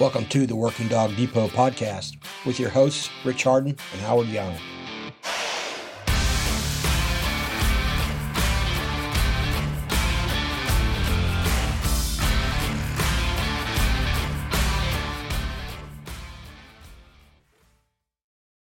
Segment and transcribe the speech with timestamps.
[0.00, 2.16] Welcome to the Working Dog Depot podcast
[2.46, 4.56] with your hosts, Rich Harden and Howard Young.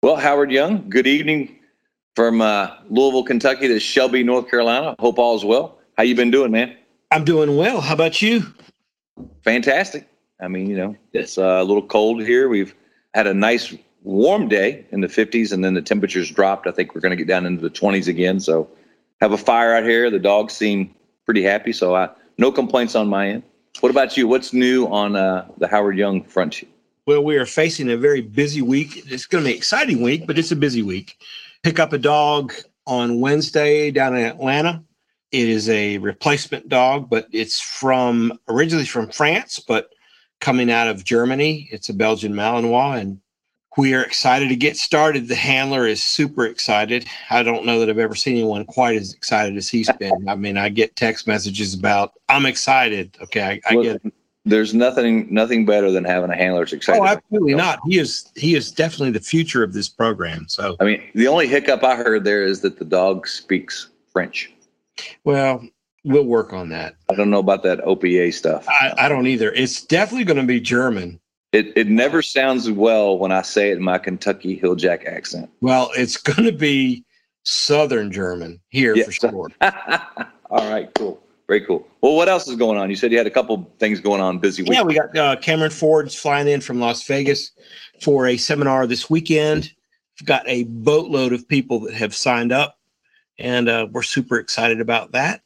[0.04, 1.58] Well, Howard Young, good evening
[2.16, 4.96] from uh, Louisville, Kentucky to Shelby, North Carolina.
[5.00, 5.80] Hope all is well.
[5.98, 6.78] How you been doing, man?
[7.10, 7.82] I'm doing well.
[7.82, 8.44] How about you?
[9.44, 10.08] Fantastic.
[10.44, 12.50] I mean, you know, it's uh, a little cold here.
[12.50, 12.76] We've
[13.14, 16.68] had a nice warm day in the 50s, and then the temperatures dropped.
[16.68, 18.40] I think we're going to get down into the 20s again.
[18.40, 18.70] So,
[19.22, 20.10] have a fire out here.
[20.10, 20.94] The dogs seem
[21.26, 21.72] pretty happy.
[21.72, 23.44] So, I no complaints on my end.
[23.80, 24.28] What about you?
[24.28, 26.64] What's new on uh, the Howard Young front?
[27.06, 29.04] Well, we are facing a very busy week.
[29.08, 31.18] It's going to be an exciting week, but it's a busy week.
[31.64, 32.54] Pick up a dog
[32.86, 34.84] on Wednesday down in Atlanta.
[35.32, 39.93] It is a replacement dog, but it's from originally from France, but
[40.44, 41.70] coming out of Germany.
[41.72, 43.22] It's a Belgian Malinois, and
[43.78, 45.30] we are excited to get started.
[45.30, 47.08] The handler is super excited.
[47.30, 50.28] I don't know that I've ever seen anyone quite as excited as he's been.
[50.28, 54.14] I mean, I get text messages about "I'm excited." Okay, I, I Well, get it.
[54.46, 57.02] There's nothing nothing better than having a handler excited.
[57.02, 57.80] Oh, absolutely not.
[57.88, 60.50] He is he is definitely the future of this program.
[60.50, 64.52] So, I mean, the only hiccup I heard there is that the dog speaks French.
[65.24, 65.66] well,
[66.04, 66.96] we'll work on that.
[67.10, 68.66] I don't know about that OPA stuff.
[68.68, 69.52] I, I don't either.
[69.52, 71.20] It's definitely going to be German.
[71.52, 75.50] It it never sounds well when I say it in my Kentucky Hilljack accent.
[75.62, 77.06] Well, it's going to be
[77.44, 79.50] Southern German here Yeah, for sure.
[80.50, 81.88] All right, cool, very cool.
[82.02, 82.90] Well, what else is going on?
[82.90, 84.40] You said you had a couple things going on.
[84.40, 84.74] Busy week.
[84.74, 87.52] Yeah, we got uh, Cameron Ford's flying in from Las Vegas
[88.02, 89.72] for a seminar this weekend.
[90.20, 92.80] We've got a boatload of people that have signed up,
[93.38, 95.42] and uh, we're super excited about that.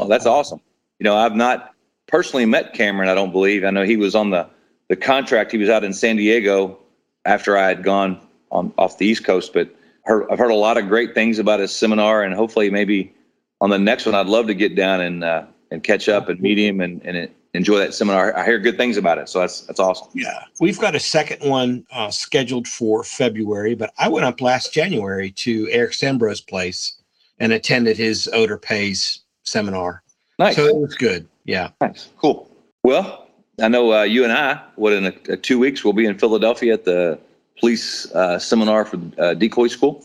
[0.00, 0.60] Oh, that's awesome.
[0.98, 1.74] You know, I've not
[2.06, 3.08] personally met Cameron.
[3.10, 3.64] I don't believe.
[3.64, 4.48] I know he was on the
[4.88, 5.52] the contract.
[5.52, 6.78] He was out in San Diego
[7.26, 8.18] after I had gone
[8.50, 9.52] on off the East Coast.
[9.52, 9.74] But
[10.04, 13.14] heard, I've heard a lot of great things about his seminar, and hopefully, maybe
[13.60, 16.40] on the next one, I'd love to get down and uh, and catch up and
[16.40, 18.34] meet him and and enjoy that seminar.
[18.36, 20.08] I hear good things about it, so that's that's awesome.
[20.14, 24.72] Yeah, we've got a second one uh, scheduled for February, but I went up last
[24.72, 26.94] January to Eric Sembro's place
[27.38, 30.02] and attended his odor pays seminar.
[30.38, 30.56] Nice.
[30.56, 31.28] So it was good.
[31.44, 31.70] Yeah.
[31.80, 32.08] Nice.
[32.18, 32.50] Cool.
[32.82, 33.28] Well,
[33.60, 36.18] I know uh, you and I, what, in a, a two weeks, we'll be in
[36.18, 37.18] Philadelphia at the
[37.58, 40.04] police uh, seminar for uh, decoy school.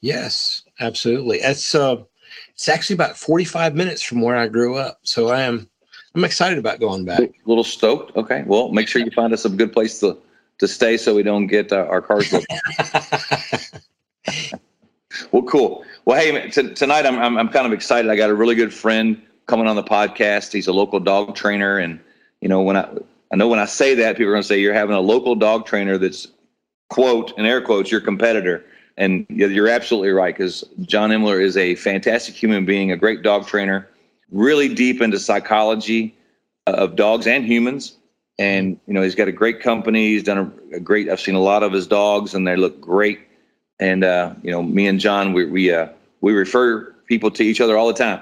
[0.00, 1.38] Yes, absolutely.
[1.38, 1.96] It's uh,
[2.52, 5.70] it's actually about forty five minutes from where I grew up, so I am
[6.14, 7.20] I'm excited about going back.
[7.20, 8.16] A little stoked.
[8.16, 8.44] Okay.
[8.46, 10.16] Well, make sure you find us a good place to,
[10.58, 12.46] to stay so we don't get uh, our cars looked.
[15.34, 15.84] well, cool.
[16.04, 18.08] Well, hey, t- tonight I'm, I'm, I'm kind of excited.
[18.08, 20.52] I got a really good friend coming on the podcast.
[20.52, 21.76] He's a local dog trainer.
[21.76, 21.98] And,
[22.40, 22.88] you know, when I,
[23.32, 25.34] I know when I say that, people are going to say you're having a local
[25.34, 26.28] dog trainer that's,
[26.88, 28.64] quote, in air quotes, your competitor.
[28.96, 33.48] And you're absolutely right because John Imler is a fantastic human being, a great dog
[33.48, 33.88] trainer,
[34.30, 36.16] really deep into psychology
[36.68, 37.96] uh, of dogs and humans.
[38.38, 40.10] And you know, he's got a great company.
[40.10, 40.38] He's done
[40.72, 41.08] a, a great.
[41.08, 43.18] I've seen a lot of his dogs, and they look great.
[43.80, 45.88] And uh, you know, me and John, we we uh,
[46.20, 48.20] we refer people to each other all the time.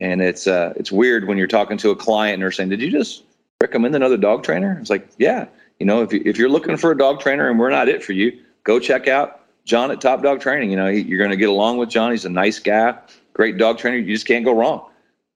[0.00, 2.80] And it's uh, it's weird when you're talking to a client and they're saying, "Did
[2.80, 3.22] you just
[3.60, 5.46] recommend another dog trainer?" It's like, yeah.
[5.80, 8.04] You know, if you, if you're looking for a dog trainer and we're not it
[8.04, 10.70] for you, go check out John at Top Dog Training.
[10.70, 12.12] You know, he, you're going to get along with John.
[12.12, 12.96] He's a nice guy,
[13.32, 13.96] great dog trainer.
[13.96, 14.88] You just can't go wrong.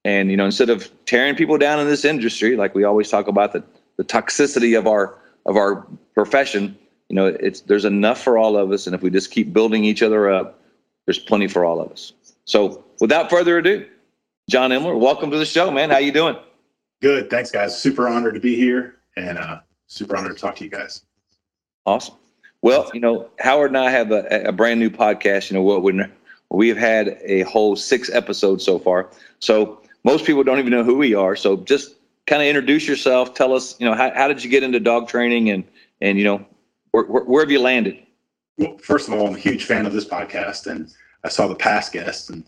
[0.05, 3.27] And you know, instead of tearing people down in this industry, like we always talk
[3.27, 3.65] about the
[3.97, 5.15] the toxicity of our
[5.45, 9.11] of our profession, you know, it's there's enough for all of us, and if we
[9.11, 10.61] just keep building each other up,
[11.07, 12.13] there's plenty for all of us.
[12.45, 13.87] So, without further ado,
[14.49, 15.91] John Imler, welcome to the show, man.
[15.91, 16.37] How you doing?
[17.01, 17.31] Good.
[17.31, 17.81] Thanks, guys.
[17.81, 21.03] Super honored to be here and uh, super honored to talk to you guys.
[21.87, 22.17] Awesome.
[22.61, 25.51] Well, you know, Howard and I have a, a brand new podcast.
[25.51, 26.03] You know, what we
[26.51, 29.11] we've had a whole six episodes so far.
[29.39, 31.37] So most people don't even know who we are.
[31.37, 31.95] So just
[32.27, 33.35] kind of introduce yourself.
[33.35, 35.65] Tell us, you know, how, how did you get into dog training, and
[36.01, 36.45] and you know,
[36.93, 38.07] where, where, have you landed?
[38.57, 40.93] Well, first of all, I'm a huge fan of this podcast, and
[41.25, 42.45] I saw the past guests, and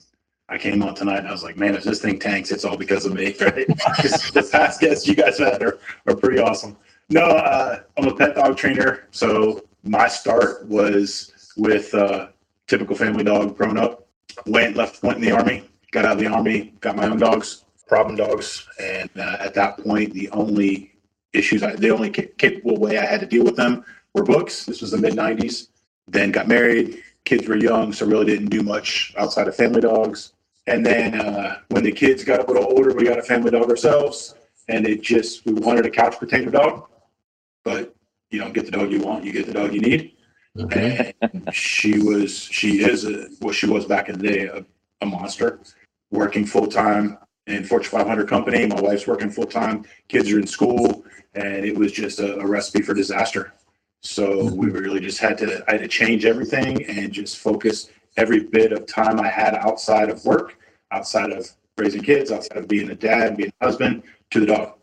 [0.48, 2.76] I came on tonight, and I was like, man, if this thing tanks, it's all
[2.76, 3.66] because of me, right?
[3.66, 6.76] the past guests you guys had are, are pretty awesome.
[7.08, 12.28] No, uh, I'm a pet dog trainer, so my start was with uh,
[12.66, 14.06] typical family dog growing up.
[14.46, 17.64] Went left, went in the army, got out of the army, got my own dogs,
[17.88, 20.92] problem dogs, and uh, at that point, the only
[21.32, 23.84] issues, I, the only capable way I had to deal with them
[24.14, 24.64] were books.
[24.64, 25.68] This was the mid '90s.
[26.08, 27.02] Then got married.
[27.24, 30.32] Kids were young, so really didn't do much outside of family dogs.
[30.66, 33.68] And then uh, when the kids got a little older, we got a family dog
[33.70, 34.34] ourselves,
[34.68, 36.88] and it just we wanted a couch potato dog.
[37.64, 37.94] But
[38.30, 40.12] you don't get the dog you want, you get the dog you need.
[40.58, 41.12] Okay.
[41.20, 44.64] And she was, she is, a, well, she was back in the day, a,
[45.00, 45.60] a monster,
[46.10, 48.66] working full time in Fortune 500 company.
[48.66, 51.04] My wife's working full time, kids are in school,
[51.34, 53.52] and it was just a, a recipe for disaster.
[54.02, 58.40] So we really just had to, I had to change everything and just focus every
[58.44, 60.56] bit of time I had outside of work,
[60.90, 64.74] outside of raising kids, outside of being a dad, being a husband, to the dog.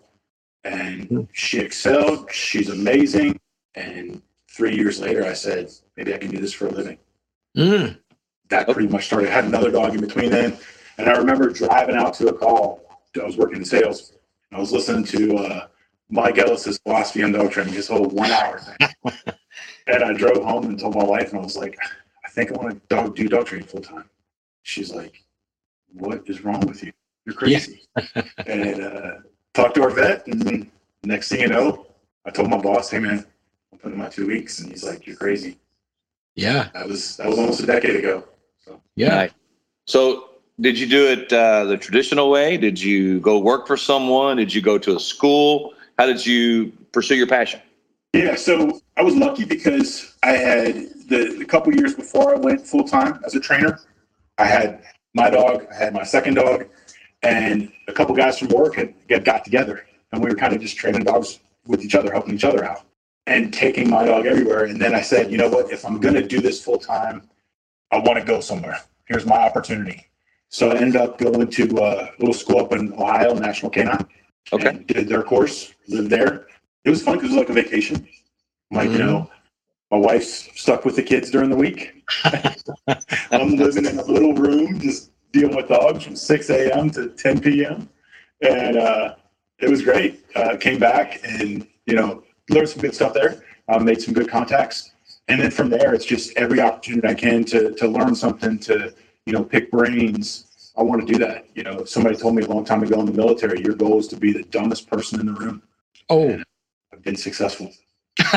[0.64, 2.32] And she excelled.
[2.32, 3.40] She's amazing.
[3.76, 6.98] And three years later, I said, maybe I can do this for a living.
[7.58, 7.98] Mm.
[8.50, 9.30] That pretty much started.
[9.30, 10.58] I had another dog in between then.
[10.98, 12.84] And I remember driving out to a call.
[13.20, 14.14] I was working in sales.
[14.52, 15.68] I was listening to uh,
[16.10, 18.90] Mike Ellis's philosophy on dog training, his whole one hour thing.
[19.88, 21.78] and I drove home and told my wife, and I was like,
[22.26, 24.10] I think I want to dog, do dog training full time.
[24.64, 25.24] She's like,
[25.94, 26.94] What is wrong with you?
[27.26, 27.82] You're crazy.
[28.46, 29.12] and uh,
[29.54, 30.70] talked to our vet, and
[31.04, 31.88] next thing you know,
[32.26, 33.26] I told my boss, Hey man,
[33.72, 35.58] I'm putting my two weeks, and he's like, You're crazy.
[36.36, 36.70] Yeah.
[36.74, 38.24] That was that was almost a decade ago.
[38.64, 39.28] So Yeah.
[39.86, 42.58] So, did you do it uh, the traditional way?
[42.58, 44.38] Did you go work for someone?
[44.38, 45.74] Did you go to a school?
[45.98, 47.62] How did you pursue your passion?
[48.14, 50.76] Yeah, so I was lucky because I had
[51.08, 53.80] the, the couple years before I went full time as a trainer.
[54.38, 54.84] I had
[55.14, 56.68] my dog, I had my second dog,
[57.24, 60.62] and a couple guys from work had, had got together, and we were kind of
[60.62, 62.84] just training dogs with each other, helping each other out,
[63.26, 64.66] and taking my dog everywhere.
[64.66, 65.72] And then I said, you know what?
[65.72, 67.28] If I'm going to do this full time,
[67.92, 68.80] I want to go somewhere.
[69.06, 70.06] Here's my opportunity.
[70.50, 74.06] So I ended up going to uh, a little school up in Ohio, National Canine.
[74.54, 74.70] Okay.
[74.70, 76.48] and did their course, lived there.
[76.86, 78.08] It was fun because it was like a vacation.
[78.72, 79.06] Like, you Mhm.
[79.06, 79.30] know,
[79.92, 82.04] my wife's stuck with the kids during the week.
[83.32, 86.90] I'm living in a little room, just dealing with dogs from 6 a.m.
[86.92, 87.90] to 10 p.m.
[88.42, 89.16] And uh,
[89.60, 90.26] it was great.
[90.36, 94.30] Uh, came back and, you know, learned some good stuff there, uh, made some good
[94.30, 94.92] contacts.
[95.28, 98.94] And then from there, it's just every opportunity I can to, to learn something, to,
[99.26, 100.47] you know, pick brains.
[100.78, 101.48] I want to do that.
[101.56, 104.08] You know, somebody told me a long time ago in the military, your goal is
[104.10, 105.64] to be the dumbest person in the room.
[106.10, 106.40] Oh.
[106.94, 107.72] I've been successful.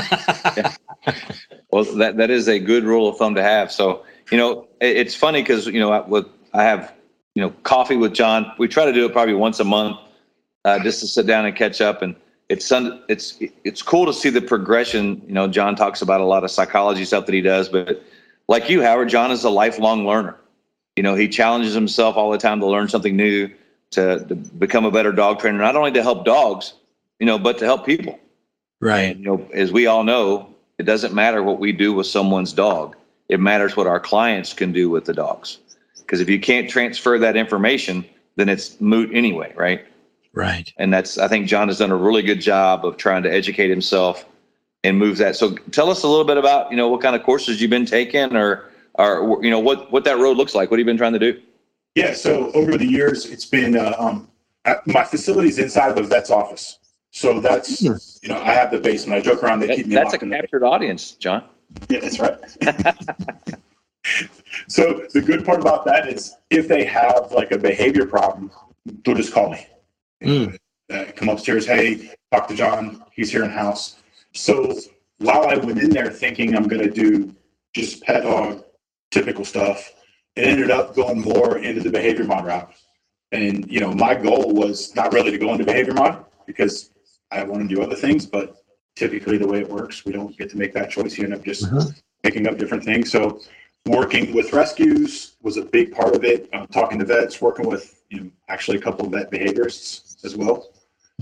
[1.73, 3.71] Well, that that is a good rule of thumb to have.
[3.71, 6.93] So, you know, it, it's funny because you know, I, with I have
[7.35, 8.53] you know coffee with John.
[8.59, 9.99] We try to do it probably once a month,
[10.65, 12.03] uh, just to sit down and catch up.
[12.03, 12.17] And
[12.49, 12.71] it's
[13.09, 15.23] it's it's cool to see the progression.
[15.27, 18.03] You know, John talks about a lot of psychology stuff that he does, but
[18.49, 20.37] like you, Howard, John is a lifelong learner.
[21.01, 23.49] You know, he challenges himself all the time to learn something new,
[23.93, 26.75] to, to become a better dog trainer, not only to help dogs,
[27.19, 28.21] you know, but to help people.
[28.83, 29.17] Right.
[29.17, 32.53] And, you know, as we all know, it doesn't matter what we do with someone's
[32.53, 32.97] dog.
[33.31, 35.57] It matters what our clients can do with the dogs.
[35.97, 38.05] Because if you can't transfer that information,
[38.37, 39.87] then it's moot anyway, right?
[40.35, 40.71] Right.
[40.77, 43.71] And that's I think John has done a really good job of trying to educate
[43.71, 44.27] himself
[44.85, 45.35] and move that.
[45.35, 47.87] So tell us a little bit about, you know, what kind of courses you've been
[47.87, 48.70] taking or
[49.01, 50.71] or you know what what that road looks like.
[50.71, 51.41] What have you been trying to do?
[51.95, 52.15] Yeah.
[52.15, 54.29] So over the years, it's been uh, um,
[54.87, 56.79] my facility's inside of a vet's office.
[57.11, 59.19] So that's you know I have the basement.
[59.19, 59.61] I joke around.
[59.61, 61.45] They That- keep me that's a locked the captured audience, John.
[61.89, 62.39] Yeah, that's right.
[64.69, 68.51] so the good part about that is if they have like a behavior problem,
[69.05, 69.67] they'll just call me.
[70.23, 70.59] Mm.
[70.91, 73.05] Uh, come upstairs, hey, talk to John.
[73.13, 73.97] He's here in house.
[74.33, 74.77] So
[75.19, 77.35] while I went in there thinking I'm going to do
[77.73, 78.65] just pet dog,
[79.11, 79.93] typical stuff,
[80.37, 82.73] it ended up going more into the behavior mod route.
[83.33, 86.91] And you know, my goal was not really to go into behavior mod because
[87.31, 88.57] I want to do other things, but
[88.97, 91.17] typically the way it works, we don't get to make that choice.
[91.17, 91.95] You end up just Mhm.
[92.23, 93.11] picking up different things.
[93.11, 93.41] So
[93.87, 96.49] working with rescues was a big part of it.
[96.53, 100.37] Um, talking to vets, working with you know actually a couple of vet behaviorists as
[100.37, 100.73] well,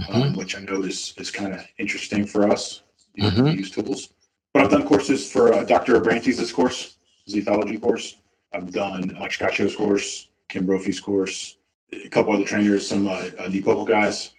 [0.09, 2.83] um, which I know is is kind of interesting for us.
[3.15, 3.51] You know, Mhm.
[3.51, 4.09] to use tools.
[4.55, 5.95] But I've done courses for uh, Dr.
[6.01, 6.97] Abrantes' course,
[7.29, 8.17] his ethology course.
[8.53, 11.59] I've done Alex Caccio's course, Kim Brophy's course,
[11.93, 14.31] a couple other trainers, some uh, uh, Deep guys,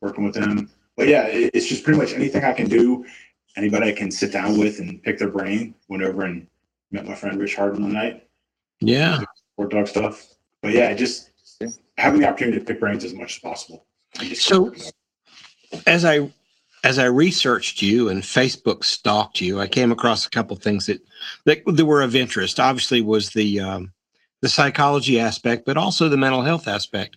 [0.00, 0.70] working with them.
[0.96, 3.04] But yeah, it, it's just pretty much anything I can do.
[3.56, 5.74] Anybody I can sit down with and pick their brain.
[5.88, 6.46] Went over and
[6.90, 8.28] met my friend Rich Harden one night,
[8.80, 9.20] Yeah.
[9.52, 10.26] sport dog stuff.
[10.62, 11.30] But yeah, just
[11.96, 13.86] having the opportunity to pick brains as much as possible.
[14.34, 14.74] So-
[15.86, 16.30] As I
[16.86, 21.00] as I researched you and Facebook stalked you, I came across a couple things that
[21.44, 22.60] that, that were of interest.
[22.60, 23.92] Obviously, was the um,
[24.40, 27.16] the psychology aspect, but also the mental health aspect.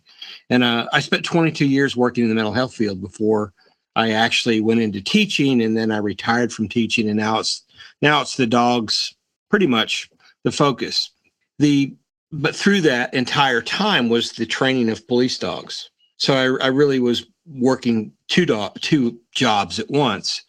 [0.49, 3.53] And uh, I spent 22 years working in the mental health field before
[3.95, 7.61] I actually went into teaching, and then I retired from teaching, and now it's
[8.01, 9.13] now it's the dogs
[9.51, 10.09] pretty much
[10.43, 11.11] the focus.
[11.59, 11.93] The
[12.31, 15.91] but through that entire time was the training of police dogs.
[16.17, 20.43] So I, I really was working two dog two jobs at once,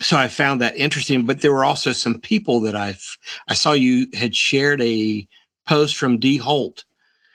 [0.00, 1.24] so I found that interesting.
[1.24, 3.18] But there were also some people that I've
[3.48, 5.26] I saw you had shared a
[5.66, 6.84] post from Dee Holt.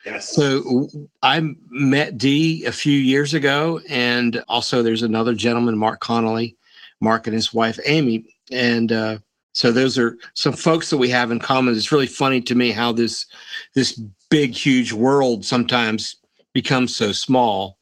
[0.06, 0.34] Yes.
[0.34, 0.88] So
[1.22, 6.56] I met Dee a few years ago, and also there's another gentleman, Mark Connolly,
[7.02, 9.18] Mark and his wife Amy, and uh,
[9.58, 11.76] so those are some folks that we have in common.
[11.76, 13.26] It's really funny to me how this
[13.74, 14.00] this
[14.30, 16.16] big, huge world sometimes
[16.54, 17.77] becomes so small.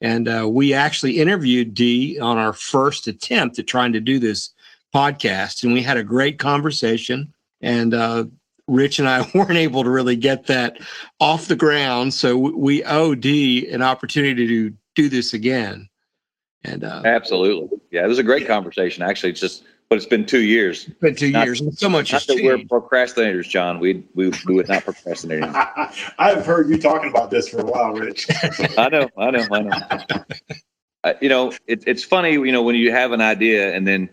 [0.00, 4.50] And uh, we actually interviewed Dee on our first attempt at trying to do this
[4.94, 7.32] podcast, and we had a great conversation.
[7.60, 8.24] And uh,
[8.66, 10.78] Rich and I weren't able to really get that
[11.20, 15.88] off the ground, so we owe Dee an opportunity to do this again.
[16.64, 19.02] And uh, absolutely, yeah, it was a great conversation.
[19.02, 20.86] Actually, it's just but it's been two years.
[20.86, 21.60] It's been two not, years.
[21.78, 22.44] So much has changed.
[22.44, 23.80] We're procrastinators, John.
[23.80, 25.42] We we we would not procrastinate.
[26.18, 28.28] I've heard you talking about this for a while, Rich.
[28.78, 30.24] I know, I know, I know.
[31.04, 34.08] uh, you know, it, it's funny, you know, when you have an idea and then,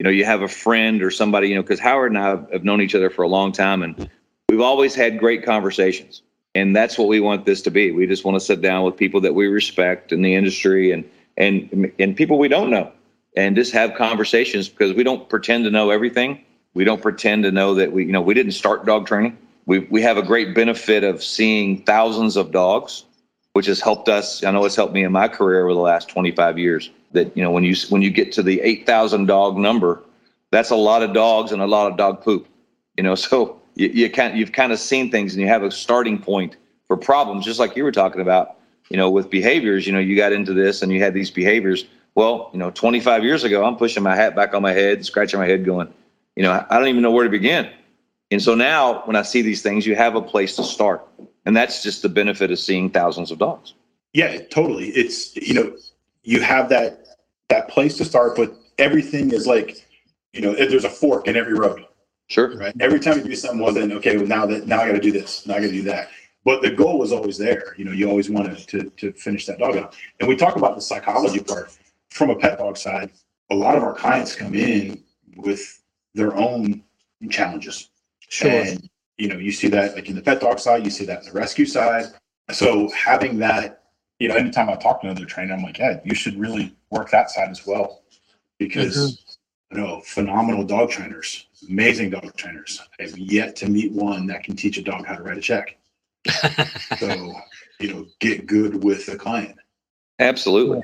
[0.00, 2.64] you know, you have a friend or somebody, you know, because Howard and I have
[2.64, 4.10] known each other for a long time, and
[4.48, 6.22] we've always had great conversations,
[6.56, 7.92] and that's what we want this to be.
[7.92, 11.08] We just want to sit down with people that we respect in the industry and
[11.36, 12.92] and and people we don't know
[13.36, 16.44] and just have conversations because we don't pretend to know everything.
[16.74, 19.36] We don't pretend to know that we, you know, we didn't start dog training.
[19.66, 23.04] We, we have a great benefit of seeing thousands of dogs,
[23.52, 24.42] which has helped us.
[24.42, 26.90] I know it's helped me in my career over the last 25 years.
[27.12, 30.02] That you know, when you when you get to the 8,000 dog number,
[30.50, 32.48] that's a lot of dogs and a lot of dog poop.
[32.96, 35.70] You know, so you, you kind you've kind of seen things and you have a
[35.70, 38.56] starting point for problems, just like you were talking about.
[38.88, 39.86] You know, with behaviors.
[39.86, 43.24] You know, you got into this and you had these behaviors well, you know, 25
[43.24, 45.92] years ago, I'm pushing my hat back on my head, scratching my head, going,
[46.36, 47.70] you know, I don't even know where to begin.
[48.30, 51.06] And so now when I see these things, you have a place to start.
[51.44, 53.74] And that's just the benefit of seeing thousands of dogs.
[54.12, 54.88] Yeah, totally.
[54.88, 55.76] It's, you know,
[56.22, 56.98] you have that
[57.48, 59.86] that place to start, but everything is like,
[60.32, 61.84] you know, there's a fork in every road.
[62.28, 62.56] Sure.
[62.56, 62.74] Right.
[62.80, 65.00] Every time you do something, well, then okay, well now that now I got to
[65.00, 66.08] do this, now I got to do that.
[66.44, 67.74] But the goal was always there.
[67.76, 69.94] You know, you always wanted to to finish that dog out.
[70.20, 71.76] And we talk about the psychology part
[72.12, 73.10] from a pet dog side,
[73.50, 75.02] a lot of our clients come in
[75.36, 75.82] with
[76.14, 76.82] their own
[77.30, 77.88] challenges.
[78.28, 78.50] Sure.
[78.50, 81.20] And, you know, you see that like in the pet dog side, you see that
[81.20, 82.06] in the rescue side.
[82.50, 83.84] So having that,
[84.18, 87.10] you know, anytime I talk to another trainer, I'm like, yeah, you should really work
[87.10, 88.02] that side as well.
[88.58, 89.76] Because mm-hmm.
[89.76, 92.80] you know, phenomenal dog trainers, amazing dog trainers.
[93.00, 95.78] I've yet to meet one that can teach a dog how to write a check.
[96.98, 97.34] so,
[97.80, 99.56] you know, get good with the client.
[100.18, 100.82] Absolutely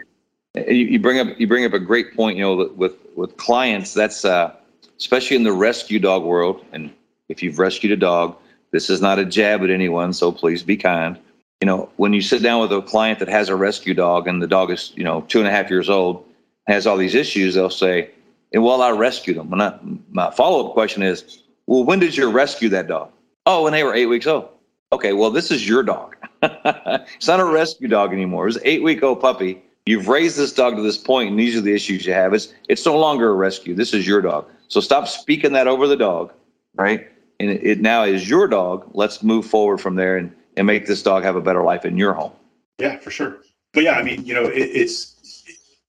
[0.54, 2.36] you, bring up you bring up a great point.
[2.36, 4.54] You know, with with clients, that's uh,
[4.98, 6.64] especially in the rescue dog world.
[6.72, 6.92] And
[7.28, 8.36] if you've rescued a dog,
[8.70, 11.18] this is not a jab at anyone, so please be kind.
[11.60, 14.40] You know, when you sit down with a client that has a rescue dog and
[14.40, 16.24] the dog is, you know, two and a half years old,
[16.68, 18.10] has all these issues, they'll say,
[18.52, 19.52] and well, I rescued them.
[19.52, 19.78] And I,
[20.10, 23.10] my follow up question is, well, when did you rescue that dog?
[23.44, 24.48] Oh, when they were eight weeks old.
[24.92, 26.16] Okay, well, this is your dog.
[26.42, 28.44] it's not a rescue dog anymore.
[28.44, 31.38] It was an eight week old puppy You've raised this dog to this point, and
[31.38, 32.34] these are the issues you have.
[32.34, 33.74] It's it's no longer a rescue.
[33.74, 34.44] This is your dog.
[34.68, 36.30] So stop speaking that over the dog,
[36.74, 37.08] right?
[37.40, 38.90] And it, it now is your dog.
[38.92, 41.96] Let's move forward from there and and make this dog have a better life in
[41.96, 42.32] your home.
[42.78, 43.38] Yeah, for sure.
[43.72, 45.42] But yeah, I mean, you know, it, it's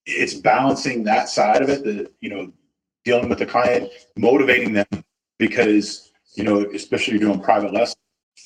[0.06, 1.84] it's balancing that side of it.
[1.84, 2.54] The you know,
[3.04, 5.04] dealing with the client, motivating them
[5.40, 7.98] because you know, especially you're doing private lessons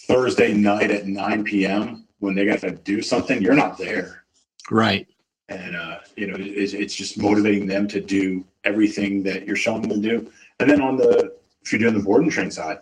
[0.07, 2.07] Thursday night at 9 p.m.
[2.17, 4.23] when they got to do something, you're not there.
[4.71, 5.07] Right
[5.49, 9.81] and uh, you know it's, it's just motivating them to do everything that you're showing
[9.81, 10.31] them to do.
[10.59, 12.79] And then on the if you're doing the board and train side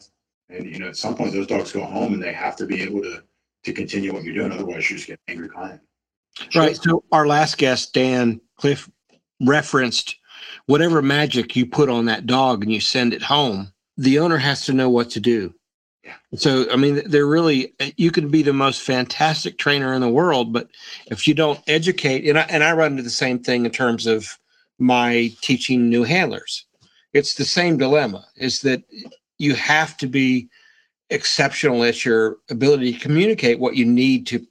[0.50, 2.82] and you know at some point those dogs go home and they have to be
[2.82, 3.24] able to
[3.63, 4.51] to continue what you're doing.
[4.51, 5.82] Otherwise you just get angry client.
[6.56, 6.77] Right.
[6.77, 8.89] So our last guest dan cliff
[9.41, 10.18] referenced
[10.65, 14.65] whatever magic you put on that dog and you send it home the owner has
[14.65, 15.53] to know what to do
[16.03, 16.13] yeah.
[16.36, 20.51] So, I mean, they're really, you can be the most fantastic trainer in the world,
[20.51, 20.70] but
[21.08, 24.08] if you don't educate, and I, and I run into the same thing in terms
[24.08, 24.38] of
[24.79, 26.65] my teaching new handlers,
[27.13, 28.84] it's the same dilemma is that
[29.38, 30.50] you have to be
[31.10, 34.46] exceptional at your ability to communicate what you need to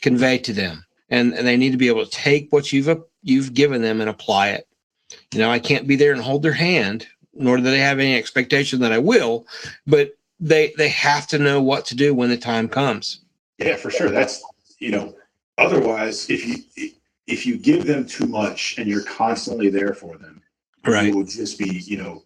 [0.00, 0.84] convey to them.
[1.10, 2.88] And, and they need to be able to take what you've,
[3.22, 4.66] you've given them and apply it.
[5.32, 8.16] You know, I can't be there and hold their hand, nor do they have any
[8.16, 9.46] expectation that I will,
[9.86, 13.20] but they they have to know what to do when the time comes.
[13.58, 14.10] Yeah, for sure.
[14.10, 14.42] That's
[14.78, 15.14] you know,
[15.58, 16.90] otherwise if you
[17.26, 20.42] if you give them too much and you're constantly there for them,
[20.84, 21.06] right.
[21.06, 22.24] you will just be, you know,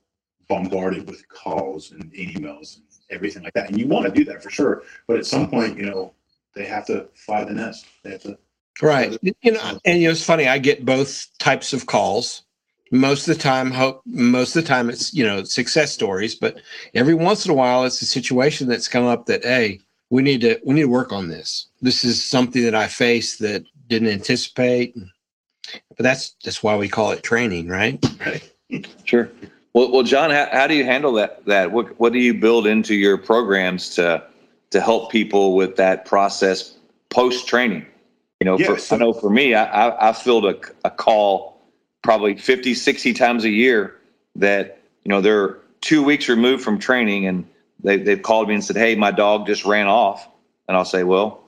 [0.49, 3.69] bombarded with calls and emails and everything like that.
[3.69, 4.83] And you want to do that for sure.
[5.07, 6.15] But at some point, you know,
[6.55, 7.87] they have to fly the nest.
[8.03, 8.39] They have to
[8.83, 9.17] Right.
[9.23, 12.43] You know, and you know, it's funny, I get both types of calls.
[12.91, 16.61] Most of the time hope most of the time it's you know success stories but
[16.95, 20.41] every once in a while it's a situation that's come up that hey we need
[20.41, 24.09] to we need to work on this this is something that i faced that didn't
[24.09, 24.95] anticipate
[25.97, 28.43] but that's that's why we call it training right Right.
[29.05, 29.31] Sure.
[29.75, 31.45] Well, well, John, how, how do you handle that?
[31.47, 34.25] That what what do you build into your programs to
[34.71, 36.77] to help people with that process
[37.11, 37.85] post training?
[38.41, 40.91] You know, Yeah, for, so- I know for me, I, I, I filled a, a
[40.91, 41.54] call
[42.05, 43.97] probably 50, 60 times a year
[44.37, 47.45] that, you know, they're two weeks removed from training and
[47.83, 50.29] they, they've called me and said, Hey, my dog just ran off.
[50.69, 51.43] And I'll say, well,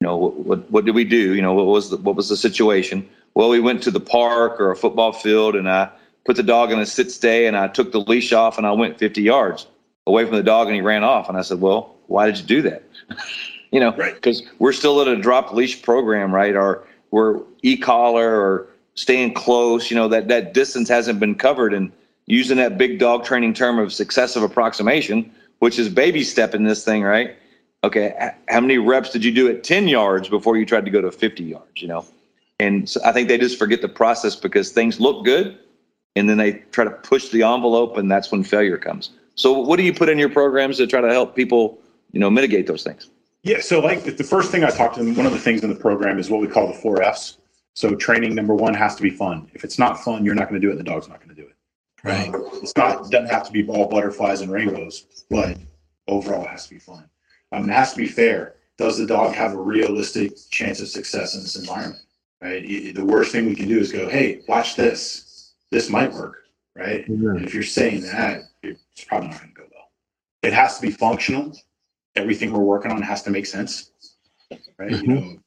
[0.00, 1.34] you know, what, what, what did we do?
[1.34, 3.08] You know, what was the, what was the situation?
[3.34, 5.88] Well, we went to the park or a football field and I
[6.26, 8.72] put the dog in a sit stay and I took the leash off and I
[8.72, 9.66] went 50 yards
[10.06, 11.28] away from the dog and he ran off.
[11.28, 12.82] And I said, well, why did you do that?
[13.70, 14.14] you know, Right.
[14.14, 16.54] because we're still at a drop leash program, right?
[16.54, 21.92] Or we're e-collar or staying close, you know, that, that distance hasn't been covered and
[22.26, 26.84] using that big dog training term of successive approximation, which is baby step in this
[26.84, 27.36] thing, right?
[27.84, 28.32] Okay.
[28.48, 31.10] How many reps did you do at 10 yards before you tried to go to
[31.10, 32.04] 50 yards, you know?
[32.60, 35.58] And so I think they just forget the process because things look good
[36.14, 39.10] and then they try to push the envelope and that's when failure comes.
[39.34, 41.78] So what do you put in your programs to try to help people,
[42.12, 43.08] you know, mitigate those things?
[43.42, 43.60] Yeah.
[43.60, 45.80] So, like the first thing I talked to them, one of the things in the
[45.80, 47.38] program is what we call the four F's.
[47.74, 49.50] So, training number one has to be fun.
[49.54, 50.76] If it's not fun, you're not going to do it.
[50.76, 51.56] The dog's not going to do it.
[52.04, 55.56] right Um, it's not doesn't have to be all butterflies and rainbows, but
[56.08, 57.08] overall it has to be fun.
[57.52, 58.56] Um, it has to be fair.
[58.78, 62.02] Does the dog have a realistic chance of success in this environment?
[62.42, 62.66] Right.
[62.94, 65.52] The worst thing we can do is go, "Hey, watch this.
[65.70, 66.38] This might work."
[66.74, 67.06] Right.
[67.06, 69.90] And if you're saying that, it's probably not going to go well.
[70.42, 71.56] It has to be functional.
[72.16, 73.92] Everything we're working on has to make sense.
[74.78, 74.90] Right.
[74.90, 75.06] You Mhm.
[75.06, 75.41] know,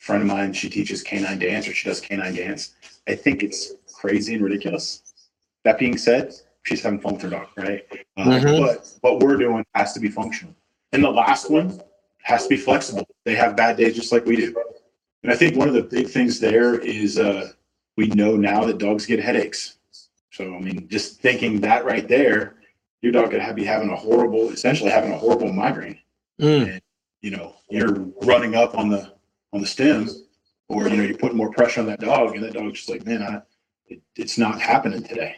[0.00, 2.74] friend of mine, she teaches canine dance or she does canine dance.
[3.06, 5.02] I think it's crazy and ridiculous.
[5.64, 6.34] That being said,
[6.64, 7.84] she's having fun with her dog, right?
[8.16, 8.60] Uh, Mhm.
[8.66, 10.54] But what we're doing has to be functional.
[10.92, 11.80] And the last one
[12.22, 13.06] has to be flexible.
[13.24, 14.54] They have bad days just like we do.
[15.22, 17.52] And I think one of the big things there is uh,
[17.96, 19.76] we know now that dogs get headaches.
[20.32, 22.54] So, I mean, just thinking that right there,
[23.02, 25.98] your dog could have, be having a horrible, essentially having a horrible migraine.
[26.40, 26.80] Mm,
[27.20, 29.12] You know, you're running up on the
[29.52, 30.08] on the stim,
[30.68, 33.04] or you know, you put more pressure on that dog, and that dog's just like,
[33.04, 33.42] man, I,
[33.86, 35.36] it, it's not happening today.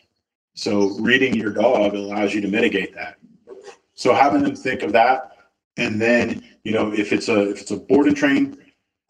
[0.55, 3.17] So, reading your dog allows you to mitigate that.
[3.95, 5.37] So, having them think of that,
[5.77, 8.59] and then you know, if it's a if it's a board and train,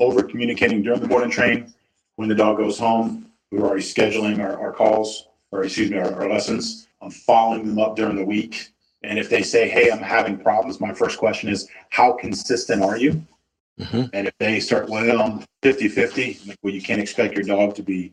[0.01, 1.73] over communicating during the board and train,
[2.17, 6.13] when the dog goes home, we're already scheduling our, our calls, or excuse me, our,
[6.15, 6.89] our lessons.
[7.01, 8.69] I'm following them up during the week.
[9.05, 12.97] And if they say, hey, I'm having problems, my first question is, how consistent are
[12.97, 13.25] you?
[13.81, 14.11] Mhm.
[14.13, 17.75] And if they start, well, I'm 50 50, like, well, you can't expect your dog
[17.77, 18.13] to be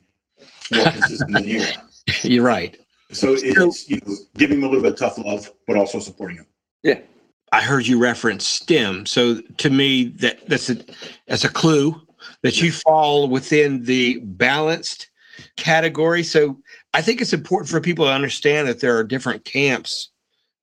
[0.73, 1.67] more consistent than you are.
[2.23, 2.77] you're right
[3.11, 6.37] So it's, you know, giving them a little bit of tough love, but also supporting
[6.37, 6.45] them.
[6.83, 6.99] Yeah.
[7.51, 9.05] I heard you reference stim.
[9.05, 10.77] So to me, that that's a
[11.27, 11.99] that's a clue
[12.43, 15.09] that you fall within the balanced
[15.57, 16.23] category.
[16.23, 16.59] So
[16.93, 20.09] I think it's important for people to understand that there are different camps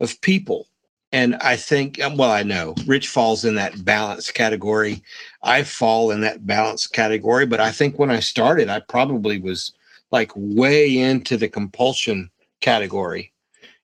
[0.01, 0.69] of people.
[1.17, 5.03] And I think, um, well, I know Rich falls in that balanced category.
[5.43, 7.47] I fall in that balanced category.
[7.47, 9.73] But I think when I started, I probably was
[10.11, 13.33] like way into the compulsion category.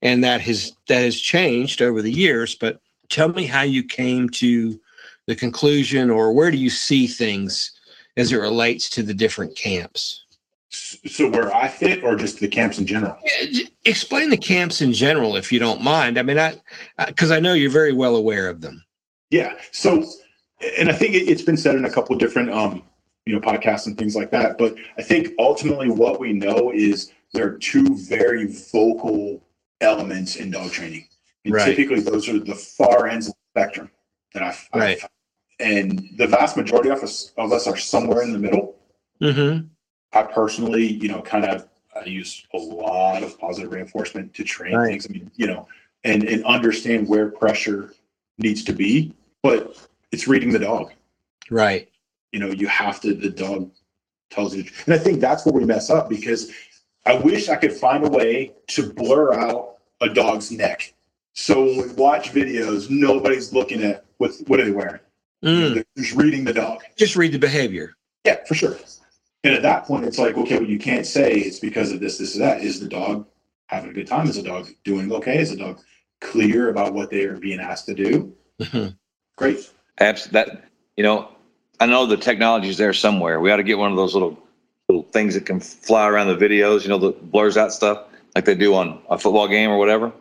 [0.03, 2.55] And that has that has changed over the years.
[2.55, 4.79] But tell me how you came to
[5.27, 7.73] the conclusion or where do you see things
[8.19, 10.22] as it relates to the different camps
[10.73, 13.17] So where I fit, or just the camps in general?
[13.85, 16.55] Explain the camps in general if you don't mind i mean i
[17.07, 18.83] because i know you're very well aware of them
[19.31, 19.55] Yeah.
[19.73, 20.05] So,
[20.79, 22.83] and I think it, it's been said in a couple of different, um,
[23.27, 24.59] you know, podcasts and things like that.
[24.59, 29.43] But I think ultimately what we know is there are two very vocal
[29.81, 31.07] elements in dog training.
[31.45, 31.65] And Right.
[31.75, 33.91] typically those are the far ends of the spectrum
[34.35, 35.01] that I've, I've Right.
[35.61, 38.77] and the vast majority of us of us are somewhere in the middle.
[39.21, 39.67] mm-hmm.
[40.13, 44.75] I personally, you know, kind of I use a lot of positive reinforcement to train
[44.75, 44.91] Right.
[44.91, 45.07] things.
[45.09, 45.69] I mean, you know,
[46.05, 47.93] and and understand where pressure
[48.39, 49.77] needs to be, but
[50.11, 50.93] it's reading the dog.
[51.51, 51.89] right
[52.33, 53.15] You know, you have to.
[53.15, 53.71] The dog
[54.31, 56.51] tells you, and I think that's where we mess up because
[57.07, 60.95] I wish I could find a way to blur out a dog's neck.
[61.35, 65.01] So when we watch videos, nobody's looking at what what are they wearing.
[65.45, 66.83] Mm, They're just reading the dog.
[66.97, 68.77] just read the behavior Yeah, for sure.
[69.45, 72.19] And at that point, it's like, okay, well, you can't say it's because of this,
[72.19, 72.63] this, or that.
[72.63, 73.27] Is the dog
[73.67, 74.29] having a good time?
[74.29, 75.39] Is the dog doing okay?
[75.39, 75.81] Is the dog
[76.21, 78.33] clear about what they are being asked to do?
[78.61, 78.97] Mhm.
[79.37, 79.69] Great.
[79.99, 80.65] Abs- that
[80.97, 81.29] you know,
[81.81, 83.41] I know the technology is there somewhere.
[83.41, 84.39] We ought to get one of those little
[84.89, 88.45] little things that can fly around the videos, you know, the blurs out stuff like
[88.45, 90.13] they do on a football game or whatever.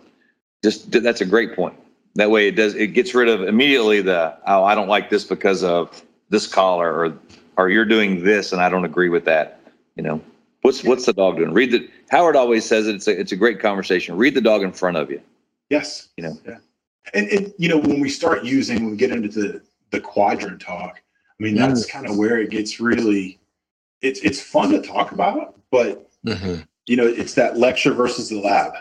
[0.63, 1.75] Just that's a great point.
[2.15, 5.23] That way it does it gets rid of immediately the oh I don't like this
[5.23, 7.19] because of this collar or
[7.61, 9.61] or you're doing this and I don't agree with that.
[9.95, 10.21] You know,
[10.63, 11.53] what's what's the dog doing?
[11.53, 14.17] Read the Howard always says it, it's a it's a great conversation.
[14.17, 15.21] Read the dog in front of you.
[15.69, 16.09] Yes.
[16.17, 16.37] You know.
[16.47, 16.57] Yeah.
[17.13, 20.59] And and you know when we start using when we get into the the quadrant
[20.61, 21.01] talk,
[21.39, 23.39] I mean that's kind of where it gets really
[24.01, 26.65] it's it's fun to talk about, but Mhm.
[26.87, 28.73] you know it's that lecture versus the lab,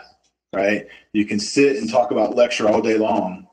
[0.53, 0.87] right?
[1.13, 3.47] You can sit and talk about lecture all day long,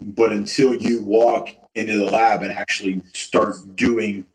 [0.00, 4.26] but until you walk into the lab and actually start doing,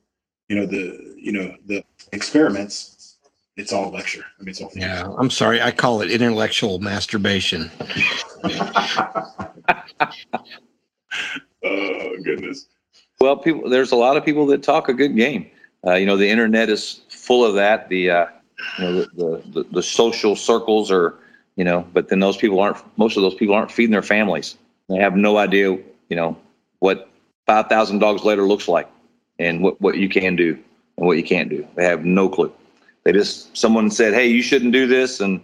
[0.49, 3.17] you know the you know the experiments,
[3.58, 4.25] it's all lecture.
[4.39, 4.86] I mean it's all theory.
[4.86, 5.62] Yeah, I'm sorry.
[5.62, 7.71] I call it intellectual masturbation.
[11.63, 12.67] oh goodness.
[13.19, 15.49] Well, people, there's a lot of people that talk a good game.
[15.86, 17.89] Uh, you know, the internet is full of that.
[17.89, 18.25] The uh,
[18.77, 21.19] you know the, the, the the social circles are
[21.55, 22.77] you know, but then those people aren't.
[22.97, 24.58] Most of those people aren't feeding their families.
[24.89, 26.38] They have no idea, you know,
[26.79, 27.10] what
[27.45, 28.89] five thousand dogs later looks like,
[29.39, 30.57] and what what you can do
[30.97, 31.67] and what you can't do.
[31.75, 32.51] They have no clue.
[33.03, 35.41] They just someone said, "Hey, you shouldn't do this," and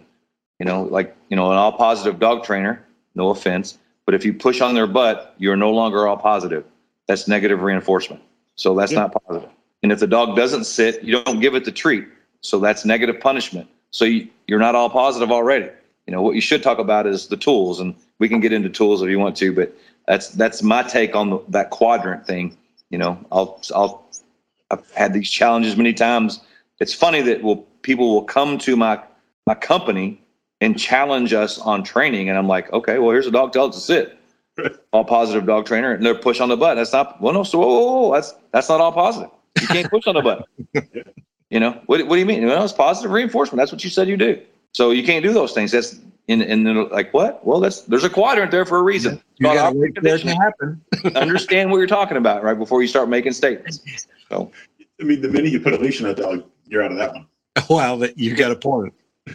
[0.58, 2.84] you know, like you know, an all positive dog trainer.
[3.14, 6.64] No offense, but if you push on their butt, you're no longer all positive.
[7.08, 8.22] That's negative reinforcement.
[8.56, 9.00] So that's Yeah.
[9.00, 9.50] not positive.
[9.82, 12.06] And if the dog doesn't sit, you don't give it the treat.
[12.40, 13.68] So that's negative punishment.
[13.90, 15.68] So you, you're not all positive already.
[16.06, 18.68] You know what you should talk about is the tools, and we can get into
[18.68, 19.52] tools if you want to.
[19.52, 19.76] But
[20.08, 22.56] that's that's my take on the, that quadrant thing.
[22.92, 24.06] You know, I'll I'll
[24.70, 26.40] I've had these challenges many times.
[26.78, 29.02] It's funny that will people will come to my
[29.46, 30.22] my company
[30.60, 33.72] and challenge us on training, and I'm like, okay, well here's a dog, tell it
[33.72, 34.18] to sit.
[34.92, 36.76] All positive dog trainer, and they're push on the button.
[36.76, 37.42] That's not well, no.
[37.42, 39.30] So whoa, whoa, whoa, that's that's not all positive.
[39.58, 40.44] You can't push on the button.
[41.52, 42.06] You know what?
[42.06, 42.46] What do you mean?
[42.46, 43.58] Well, it's positive reinforcement.
[43.58, 44.40] That's what you said you do.
[44.72, 45.70] So you can't do those things.
[45.70, 46.00] That's
[46.32, 47.44] in and then like what?
[47.46, 49.22] Well, that's there's a quadrant there for a reason.
[49.38, 50.80] You got to wait for it to happen.
[51.16, 52.58] Understand what you're talking about, right?
[52.58, 53.80] Before you start making statements.
[54.28, 54.50] So
[55.00, 57.12] I mean, the minute you put a leash on a dog, you're out of that
[57.14, 57.26] one.
[57.68, 58.94] Wow, that you got a point.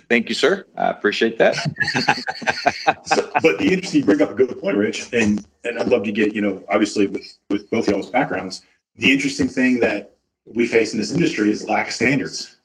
[0.09, 0.65] thank you, sir.
[0.75, 1.55] I appreciate that.
[3.05, 6.03] So, but the interesting, you bring up a good point, Rich, and and I'd love
[6.03, 8.63] to get you know, obviously with with both of y'all's backgrounds,
[8.95, 12.55] the interesting thing that we face in this industry is lack of standards.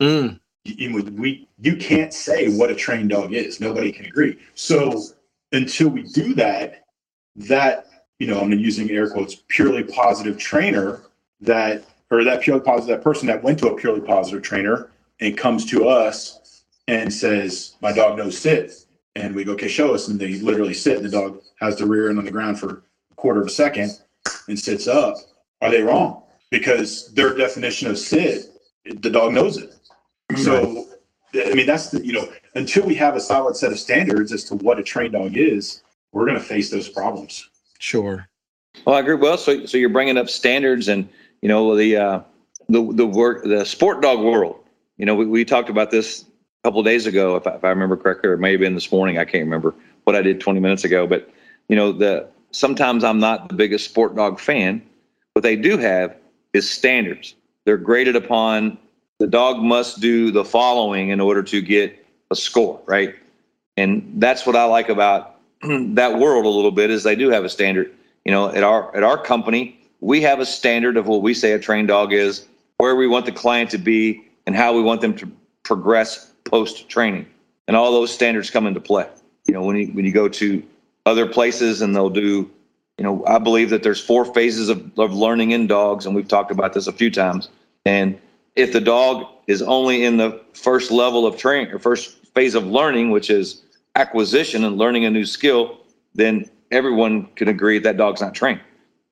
[0.00, 0.38] Mm, You, you,
[1.12, 3.60] we you can't say what a trained dog is.
[3.60, 4.38] Nobody can agree.
[4.54, 5.02] So
[5.52, 6.84] until we do that,
[7.36, 7.86] that
[8.18, 11.02] you know, I'm using air quotes, purely positive trainer
[11.40, 15.36] that or that purely positive that person that went to a purely positive trainer and
[15.36, 18.72] comes to us and says, My dog knows sit.
[19.14, 20.08] And we go, Okay, show us.
[20.08, 22.84] And they literally sit, and the dog has the rear end on the ground for
[23.10, 23.90] a quarter of a second
[24.48, 25.16] and sits up.
[25.60, 26.22] Are they wrong?
[26.50, 28.46] Because their definition of sit,
[28.84, 29.75] the dog knows it.
[30.34, 30.86] So,
[31.34, 34.44] I mean, that's the, you know, until we have a solid set of standards as
[34.44, 37.48] to what a trained dog is, we're going to face those problems.
[37.78, 38.28] sure.
[38.84, 39.14] Well, I agree.
[39.14, 41.08] Well, so so you're bringing up standards and
[41.40, 42.20] you know the uh,
[42.68, 44.60] the the work the sport dog world.
[44.98, 47.64] You know, we, we talked about this a couple of days ago, if I, if
[47.64, 49.18] I remember correctly, or it may have been this morning.
[49.18, 51.06] I can't remember what I did 20 minutes ago.
[51.06, 51.30] But
[51.68, 54.82] you know, the sometimes I'm not the biggest sport dog fan.
[55.32, 56.16] What they do have
[56.52, 57.34] is standards.
[57.64, 58.78] They're graded upon
[59.18, 63.14] the dog must do the following in order to get a score, right?
[63.76, 67.44] And that's what I like about that world a little bit is they do have
[67.44, 67.92] a standard.
[68.24, 71.52] You know, at our at our company, we have a standard of what we say
[71.52, 72.46] a trained dog is,
[72.78, 75.30] where we want the client to be, and how we want them to
[75.62, 77.26] progress post training.
[77.68, 79.08] And all those standards come into play.
[79.46, 80.62] You know, when you when you go to
[81.06, 82.50] other places and they'll do,
[82.98, 86.28] you know, I believe that there's four phases of, of learning in dogs, and we've
[86.28, 87.48] talked about this a few times.
[87.84, 88.18] And
[88.56, 92.66] if the dog is only in the first level of training or first phase of
[92.66, 93.62] learning, which is
[93.94, 95.78] acquisition and learning a new skill,
[96.14, 98.60] then everyone can agree that dog's not trained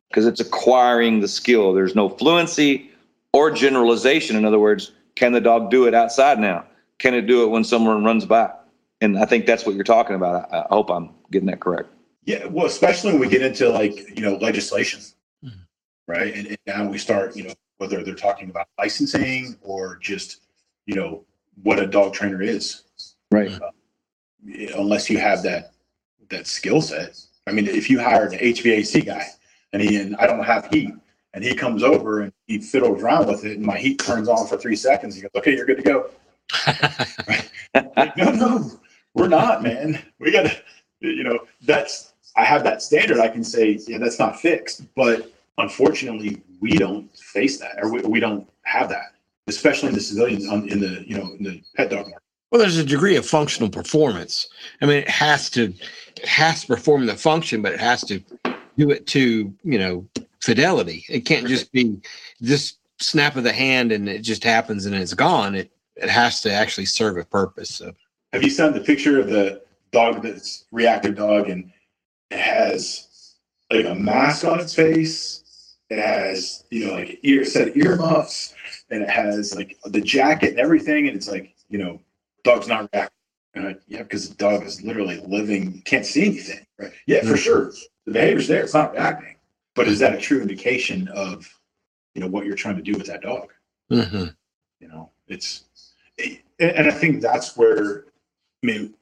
[0.08, 1.72] because it's acquiring the skill.
[1.72, 2.90] There's no fluency
[3.32, 4.36] or generalization.
[4.36, 6.64] In other words, can the dog do it outside now?
[6.98, 8.50] Can it do it when someone runs by?
[9.00, 10.52] And I think that's what you're talking about.
[10.52, 11.88] I, I hope I'm getting that correct.
[12.24, 15.00] Yeah, well, especially when we get into like, you know, legislation,
[15.44, 15.52] Mhm.
[16.08, 16.34] right?
[16.34, 17.54] And, and now we start, you know,
[17.84, 20.40] whether they're talking about licensing or just,
[20.86, 21.22] you know,
[21.62, 22.82] what a dog trainer is.
[23.30, 23.52] Right.
[23.52, 23.70] Uh,
[24.78, 25.72] unless you have that
[26.30, 27.20] that skill set.
[27.46, 29.26] I mean, if you hired an HVAC guy
[29.72, 30.94] and he and I don't have heat,
[31.34, 34.46] and he comes over and he fiddles around with it, and my heat turns on
[34.46, 36.10] for three seconds, he goes, "Okay, you're good to go."
[37.28, 37.50] Like,
[38.16, 38.70] no, no,
[39.12, 40.00] we're not, man.
[40.18, 40.56] We got to,
[41.00, 43.18] you know, that's I have that standard.
[43.18, 48.00] I can say, yeah, that's not fixed, but unfortunately, we don't face that, or we,
[48.00, 49.12] we don't have that.
[49.48, 52.22] especially in the civilians on in the you know in the pet dog market.
[52.50, 54.48] Well, there's a degree of functional performance.
[54.80, 55.74] I mean, it has to
[56.16, 58.20] it has to perform the function, but it has to
[58.78, 60.06] do it to you know
[60.40, 61.04] fidelity.
[61.10, 62.00] It can't just be
[62.40, 65.54] this snap of the hand and it just happens and it's gone.
[65.54, 67.70] It it has to actually serve a purpose.
[67.74, 67.92] So
[68.32, 71.70] Have you seen the picture of the dog that's reactive dog and
[72.30, 73.36] it has
[73.70, 75.43] like a mask on its face?
[75.90, 78.54] It has, you know, like ear set of earmuffs
[78.90, 81.06] and it has like the jacket and everything.
[81.08, 82.00] And it's like, you know,
[82.42, 83.10] dog's not reacting.
[83.56, 86.66] I, yeah, because the dog is literally living, can't see anything.
[86.78, 86.92] Right.
[87.06, 87.38] Yeah, for Mhm.
[87.38, 87.72] sure.
[88.06, 89.36] The behavior's there, it's not reacting.
[89.74, 91.48] But is that a true indication of,
[92.14, 93.52] you know, what you're trying to do with that dog?
[93.92, 94.34] mhm.
[94.80, 95.64] you know it's
[96.18, 98.06] and, and i think that's where
[98.62, 98.94] i mean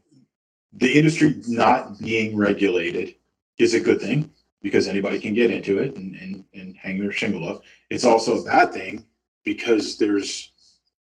[0.73, 3.15] the industry not being regulated
[3.59, 4.29] is a good thing
[4.63, 8.41] because anybody can get into it and, and, and hang their shingle up it's also
[8.41, 9.05] a bad thing
[9.45, 10.53] because there's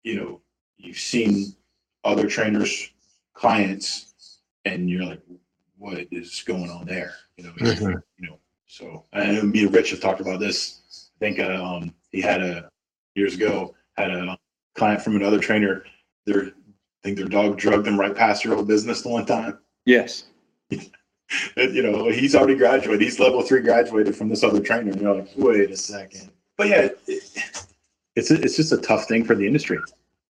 [0.04, 0.42] you know
[0.78, 1.54] you've seen
[2.04, 2.92] other trainers
[3.34, 5.22] clients and you're like
[5.78, 8.02] what is going on there you know Mhm.
[8.18, 11.64] you know so i know me and rich have talked about this i think uh,
[11.64, 12.70] um he had a
[13.16, 14.38] years ago had a
[14.76, 15.84] client from another trainer.
[16.26, 19.58] Their I think their dog drugged them right past your old business the one time.
[19.86, 20.26] Yes.
[21.56, 23.02] You know, he's already graduated.
[23.02, 24.92] He's level three graduated from this other trainer.
[24.92, 26.32] And you're like, wait a second.
[26.58, 27.24] But yeah, it,
[28.16, 29.80] it's a, it's just a tough thing for the industry.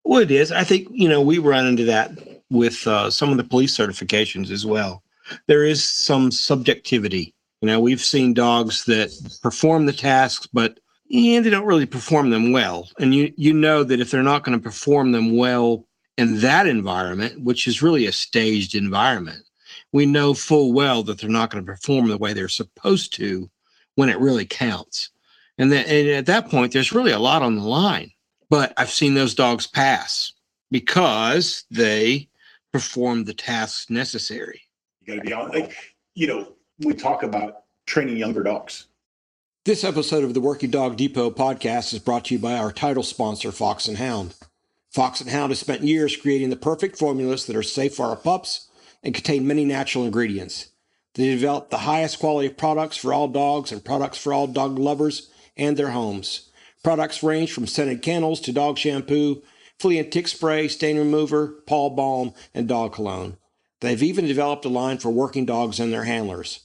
[0.04, 0.52] Well, it is.
[0.52, 2.10] I think you know we run into that
[2.50, 5.02] with uh, some of the police certifications as well.
[5.46, 7.34] There is some subjectivity.
[7.60, 9.10] You know, we've seen dogs that
[9.42, 10.80] perform the tasks, but
[11.10, 12.88] and they don't really perform them well.
[12.98, 16.66] And you you know that if they're not going to perform them well in that
[16.66, 19.44] environment, which is really a staged environment,
[19.92, 23.50] we know full well that they're not going to perform the way they're supposed to
[23.94, 25.10] when it really counts.
[25.56, 28.12] And, that, and at that point, there's really a lot on the line
[28.50, 30.32] but I've seen those dogs pass
[30.70, 32.28] because they
[32.72, 34.62] perform the tasks necessary.
[35.00, 35.50] You got to be on.
[35.50, 35.74] Like,
[36.14, 38.86] you know, we talk about training younger dogs.
[39.64, 43.02] This episode of the Working Dog Depot podcast is brought to you by our title
[43.02, 44.34] sponsor, Fox and Hound.
[44.90, 48.16] Fox and Hound has spent years creating the perfect formulas that are safe for our
[48.16, 48.67] pups
[49.02, 50.68] and contain many natural ingredients.
[51.14, 55.30] They develop the highest quality products for all dogs and products for all dog lovers
[55.56, 56.50] and their homes.
[56.84, 59.42] Products range from scented candles to dog shampoo,
[59.78, 63.36] flea and tick spray, stain remover, paw balm, and dog cologne.
[63.80, 66.60] They've even developed a line for working dogs and their handlers.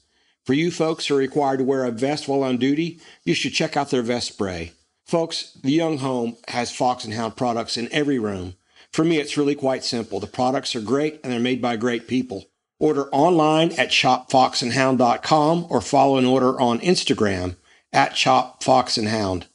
[0.45, 3.53] For you folks who are required to wear a vest while on duty, you should
[3.53, 4.73] check out their vest spray.
[5.05, 8.55] Folks, the Young Home has Fox and Hound products in every room.
[8.93, 10.19] For me, it's really quite simple.
[10.19, 12.45] The products are great and they're made by great people.
[12.79, 17.55] Order online at shopfoxandhound.com or follow an order on Instagram
[17.91, 19.45] at shopfoxandhound.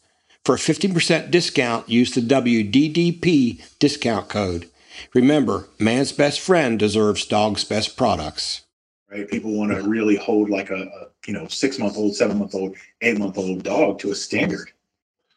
[0.44, 4.68] For a 15% discount, use the WDDP discount code.
[5.14, 8.62] Remember, man's best friend deserves dog's best products.
[9.10, 9.28] right?
[9.28, 12.54] People want to really hold like a, a you know six month old, seven month
[12.54, 14.72] old, eight month old dog to a standard,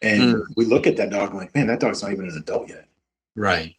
[0.01, 0.39] and hmm.
[0.55, 2.87] we look at that dog and like, man, that dog's not even an adult yet.
[3.35, 3.75] Right.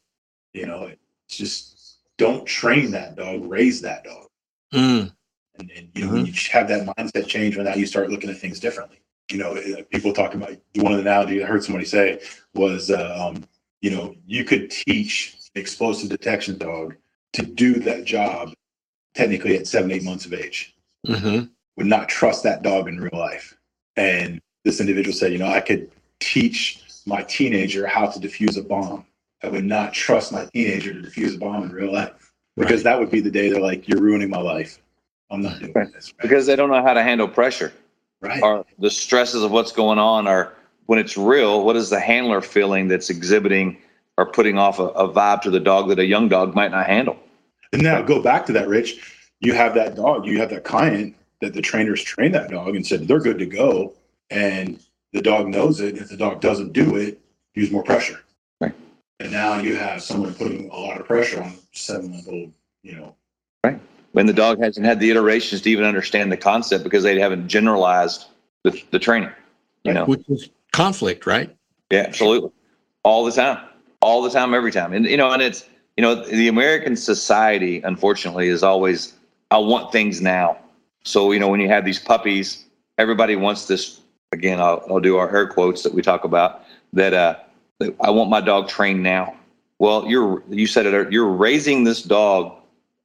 [0.54, 0.90] You know,
[1.26, 4.26] it's just don't train that dog, raise that dog,
[4.74, 5.12] Mm.
[5.58, 8.30] and, and you know when you have that mindset change, when now you start looking
[8.30, 8.98] at things differently.
[9.30, 9.54] You know,
[9.90, 12.20] people talk about one of the analogies I heard somebody say
[12.54, 13.44] was, uh, um,
[13.80, 16.96] you know, you could teach explosive detection dog
[17.34, 18.52] to do that job
[19.14, 20.74] technically at seven, eight months of age.
[21.06, 21.44] hmm
[21.76, 23.56] would not trust that dog in real life.
[23.96, 28.62] And this individual said, you know, I could teach my teenager how to defuse a
[28.62, 29.06] bomb.
[29.42, 32.98] I would not trust my teenager to defuse a bomb in real life because that
[32.98, 34.78] would be the day they're like, you're ruining my life.
[35.30, 35.92] I'm not doing Right.
[35.92, 36.12] this.
[36.12, 36.22] Right.
[36.22, 37.72] Because they don't know how to handle pressure
[38.20, 38.42] right.
[38.42, 40.52] or the stresses of what's going on or
[40.86, 43.78] when it's real, what is the handler feeling that's exhibiting
[44.18, 46.86] or putting off a, a vibe to the dog that a young dog might not
[46.86, 47.18] handle?
[47.72, 49.18] And now go back to that, Rich.
[49.40, 52.86] You have that dog, you have that client that the trainers trained that dog and
[52.86, 53.94] said they're good to go.
[54.30, 54.78] And
[55.12, 55.96] the dog knows it.
[55.96, 57.18] If the dog doesn't do it,
[57.54, 58.20] use more pressure.
[59.22, 59.32] Right.
[59.32, 62.96] And now you have someone putting a lot of pressure on seven month old, you
[62.96, 63.14] know,
[63.64, 63.80] Right.
[64.12, 67.46] When the dog hasn't had the iterations to even understand the concept because they haven't
[67.46, 68.26] generalized
[68.64, 69.30] the, the training,
[69.84, 70.04] you know?
[70.04, 71.54] Which is conflict, right?
[71.90, 72.50] Yeah, absolutely.
[73.04, 73.64] All the time.
[74.00, 74.92] All the time, every time.
[74.92, 79.14] And you know, and it's you know, the American society, unfortunately, is always
[79.52, 80.58] I want things now.
[81.04, 82.64] So, you know, when you have these puppies,
[82.98, 84.00] everybody wants this
[84.32, 87.51] again, I'll, I'll do our air quotes that we talk about that uh that
[88.00, 89.34] I want my dog trained now.
[89.78, 92.56] Well, you're you said it you're raising this dog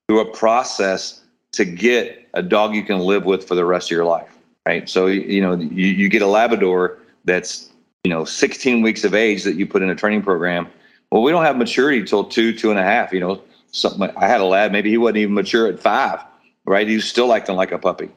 [0.08, 1.22] through a process
[1.54, 4.30] to get a dog you can live with for the rest of your life.
[4.66, 4.88] Right.
[4.90, 7.70] So you know, you, you get a Labrador that's
[8.08, 10.66] you know, 16 weeks of age that you put in a training program.
[11.12, 13.12] Well, we don't have maturity till two, two and a half.
[13.12, 14.10] You know, something.
[14.16, 16.22] I had a lad, maybe he wasn't even mature at five,
[16.66, 16.88] right?
[16.88, 18.10] He was still acting like a puppy.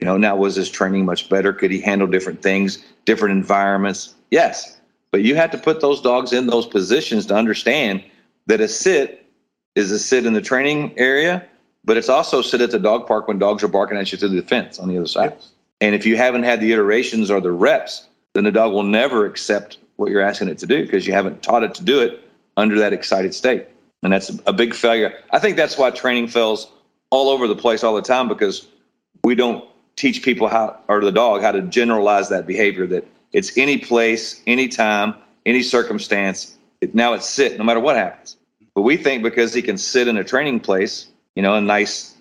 [0.00, 1.52] You know, now was his training much better?
[1.52, 4.14] Could he handle different things, different environments?
[4.30, 4.80] Yes.
[5.14, 8.02] But you had to put those dogs in those positions to understand
[8.46, 9.24] that a sit
[9.76, 11.46] is a sit in the training area,
[11.84, 14.30] but it's also sit at the dog park when dogs are barking at you through
[14.30, 15.36] the fence on the other side.
[15.80, 19.24] And if you haven't had the iterations or the reps, then the dog will never
[19.24, 22.28] accept what you're asking it to do because you haven't taught it to do it
[22.56, 23.68] under that excited state.
[24.02, 25.14] And that's a big failure.
[25.30, 26.72] I think that's why training fails
[27.10, 28.66] all over the place all the time because
[29.22, 33.58] we don't teach people how, or the dog, how to generalize that behavior that it's
[33.58, 36.56] any place, any time, any circumstance.
[36.80, 38.36] It, now it's sit no matter what happens.
[38.74, 42.14] But we think because he can sit in a training place, you know, a nice,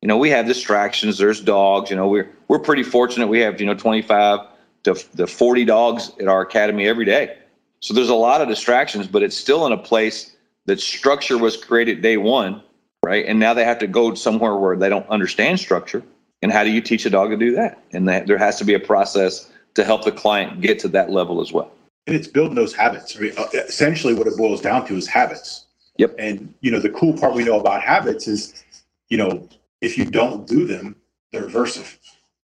[0.00, 1.18] you know, we have distractions.
[1.18, 1.90] There's dogs.
[1.90, 3.26] You know, we're we're pretty fortunate.
[3.26, 4.40] We have you know 25
[4.84, 7.36] to, to 40 dogs at our academy every day.
[7.80, 11.56] So there's a lot of distractions, but it's still in a place that structure was
[11.56, 12.62] created day one,
[13.04, 13.24] right?
[13.26, 16.02] And now they have to go somewhere where they don't understand structure.
[16.42, 17.82] And how do you teach a dog to do that?
[17.92, 21.10] And that, there has to be a process to help the client get to that
[21.10, 21.72] level as well.
[22.06, 23.16] And it's building those habits.
[23.16, 25.66] I mean, uh, essentially, what it boils down to is habits.
[25.98, 26.14] Yep.
[26.18, 28.64] And you know, the cool part we know about habits is,
[29.08, 29.48] you know,
[29.80, 30.96] if you don't do them,
[31.32, 31.98] they're aversive.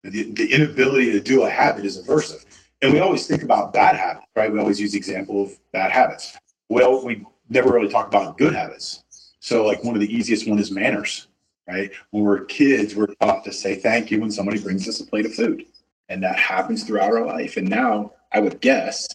[0.04, 2.46] The, the inability to do a habit is aversive.
[2.82, 4.52] And we always think about bad habits, right?
[4.52, 6.38] We always use the example of bad habits.
[6.70, 9.04] Well, we never really talk about good habits.
[9.42, 11.28] So, like one of the easiest one is manners,
[11.68, 11.92] right?
[12.12, 15.26] When we're kids, we're taught to say thank you when somebody brings us a plate
[15.26, 15.66] of food,
[16.10, 17.56] and that happens throughout our life.
[17.58, 19.08] And now, I would guess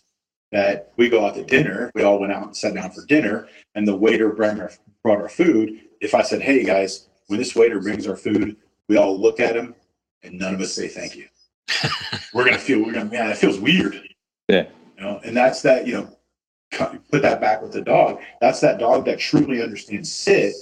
[0.53, 1.91] that we go out to dinner.
[1.95, 4.71] We all went out and sat down for dinner, and the waiter brought our,
[5.03, 5.81] brought our food.
[6.01, 8.57] If I said, "Hey guys, when this waiter brings our food,
[8.89, 9.75] we all look at him,
[10.23, 11.27] and none of us say thank you,"
[12.35, 14.01] we're gonna feel we're gonna man, that feels weird.
[14.49, 14.67] Yeah.
[14.97, 15.87] You know, and that's that.
[15.87, 18.21] You know, put that back with the dog.
[18.41, 20.55] That's that dog that truly understands sit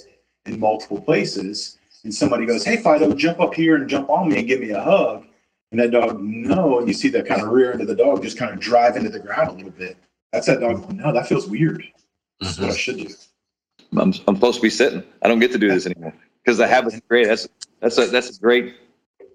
[0.45, 1.77] in multiple places.
[2.03, 4.71] And somebody goes, "Hey, Fido, jump up here and jump on me and give me
[4.71, 5.25] a hug."
[5.73, 8.21] And that dog, no, and you see that kind of rear end of the dog
[8.21, 9.97] just kind of drive into the ground a little bit.
[10.31, 10.93] That's that dog.
[10.93, 11.83] No, that feels weird.
[12.39, 13.07] This is what I should do.
[13.93, 15.01] I'm, I'm supposed to be sitting.
[15.23, 17.25] I don't get to do this anymore because the habit's great.
[17.25, 17.47] That's
[17.79, 18.75] that's a that's a great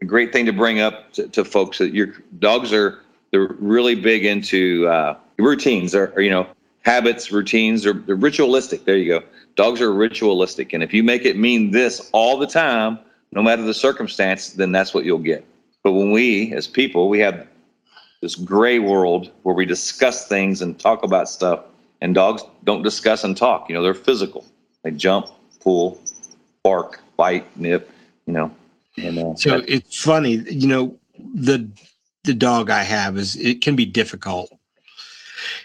[0.00, 3.00] a great thing to bring up to, to folks that your dogs are
[3.32, 6.46] they're really big into uh, routines or, or you know
[6.82, 8.84] habits, routines, or they're ritualistic.
[8.84, 9.26] There you go.
[9.56, 13.00] Dogs are ritualistic, and if you make it mean this all the time,
[13.32, 15.44] no matter the circumstance, then that's what you'll get.
[15.82, 17.46] But when we, as people, we have
[18.20, 21.64] this gray world where we discuss things and talk about stuff,
[22.00, 23.68] and dogs don't discuss and talk.
[23.68, 24.44] You know, they're physical.
[24.82, 25.28] They jump,
[25.60, 26.00] pull,
[26.62, 27.90] bark, bite, nip.
[28.26, 28.56] You know,
[28.96, 30.98] and uh, So it's funny, you know,
[31.34, 31.68] the
[32.24, 34.50] the dog I have is it can be difficult.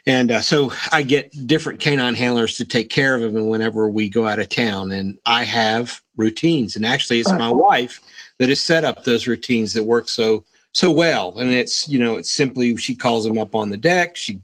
[0.05, 4.09] And uh, so I get different canine handlers to take care of him whenever we
[4.09, 4.91] go out of town.
[4.91, 6.75] And I have routines.
[6.75, 7.99] And actually, it's my wife
[8.39, 11.37] that has set up those routines that work so so well.
[11.37, 14.15] And it's you know it's simply she calls him up on the deck.
[14.15, 14.39] She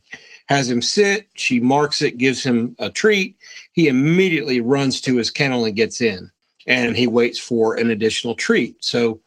[0.48, 1.28] has him sit.
[1.36, 3.38] She marks it, gives him a treat.
[3.74, 6.32] He immediately runs to his kennel and gets in,
[6.65, 8.84] and he waits for an additional treat.
[8.84, 9.22] So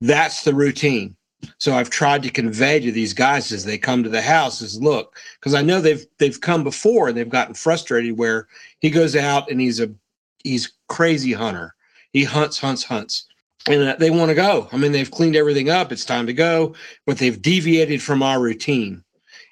[0.00, 1.16] that's the routine.
[1.58, 4.80] So I've tried to convey to these guys as they come to the house is
[4.80, 8.48] look, because I know they've they've come before and they've gotten frustrated where
[8.80, 9.90] he goes out and he's a
[10.42, 11.74] he's crazy hunter.
[12.12, 13.26] He hunts, hunts, hunts.
[13.68, 14.68] And uh, they want to go.
[14.72, 15.92] I mean, they've cleaned everything up.
[15.92, 16.74] It's time to go,
[17.06, 19.04] but they've deviated from our routine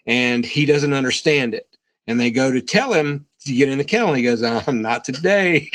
[0.07, 1.69] and he doesn't understand it.
[2.07, 4.15] And they go to tell him to get in the kennel.
[4.15, 5.71] He goes, I'm not today.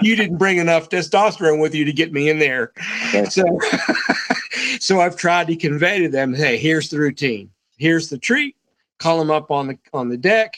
[0.00, 2.72] you didn't bring enough testosterone with you to get me in there.
[3.30, 3.44] So,
[4.80, 7.50] so I've tried to convey to them, hey, here's the routine.
[7.76, 8.56] Here's the treat.
[8.98, 10.56] Call him up on the on the deck,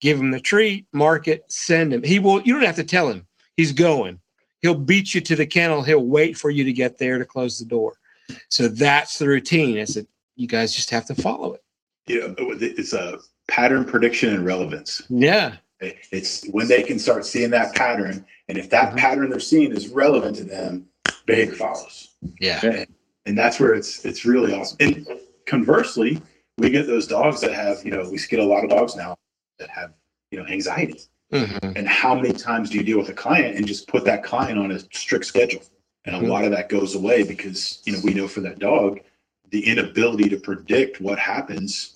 [0.00, 2.02] give him the treat, mark it, send him.
[2.02, 2.40] He will.
[2.40, 3.26] You don't have to tell him.
[3.56, 4.20] He's going.
[4.62, 5.82] He'll beat you to the kennel.
[5.82, 7.98] He'll wait for you to get there to close the door.
[8.48, 9.76] So that's the routine.
[9.76, 11.62] Is that you guys just have to follow it.
[12.06, 13.18] You know, it's a
[13.48, 15.02] pattern prediction and relevance.
[15.08, 15.56] Yeah.
[15.80, 18.96] It's when they can start seeing that pattern, and if that Mhm.
[18.96, 20.88] pattern they're seeing is relevant to them,
[21.26, 22.08] behavior follows.
[22.40, 22.84] Yeah.
[23.26, 24.76] and that's where it's it's really awesome.
[24.80, 25.06] And
[25.46, 26.20] conversely,
[26.58, 29.16] we get those dogs that have you know we get a lot of dogs now
[29.58, 29.92] that have
[30.30, 31.00] you know anxiety.
[31.32, 31.76] Mhm.
[31.76, 34.58] And how many times do you deal with a client and just put that client
[34.58, 35.62] on a strict schedule?
[36.06, 36.28] And a Mhm.
[36.28, 39.00] lot of that goes away because you know we know for that dog,
[39.50, 41.93] the inability to predict what happens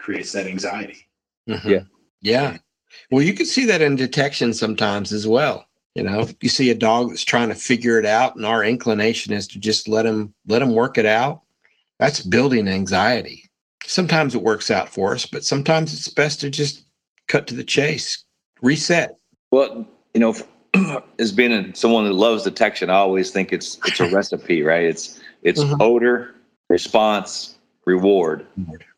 [0.00, 1.06] creates that anxiety.
[1.48, 1.64] Mhm.
[1.70, 1.82] Yeah.
[2.22, 2.56] Yeah.
[3.10, 5.66] Well, you can see that in detection sometimes as well.
[5.94, 9.32] You know, you see a dog that's trying to figure it out, and our inclination
[9.32, 11.42] is to just let him let him work it out.
[11.98, 13.44] That's building anxiety.
[13.86, 16.84] sometimes it works out for us, but sometimes it's best to just
[17.26, 18.24] cut to the chase,
[18.62, 19.16] reset.
[19.50, 19.84] Well,
[20.14, 20.34] you know,
[21.18, 24.84] as being someone that loves detection, I always think it's it's a recipe, right?
[24.84, 25.76] It's it's Mhm.
[25.80, 26.34] odor,
[26.68, 28.46] response, reward,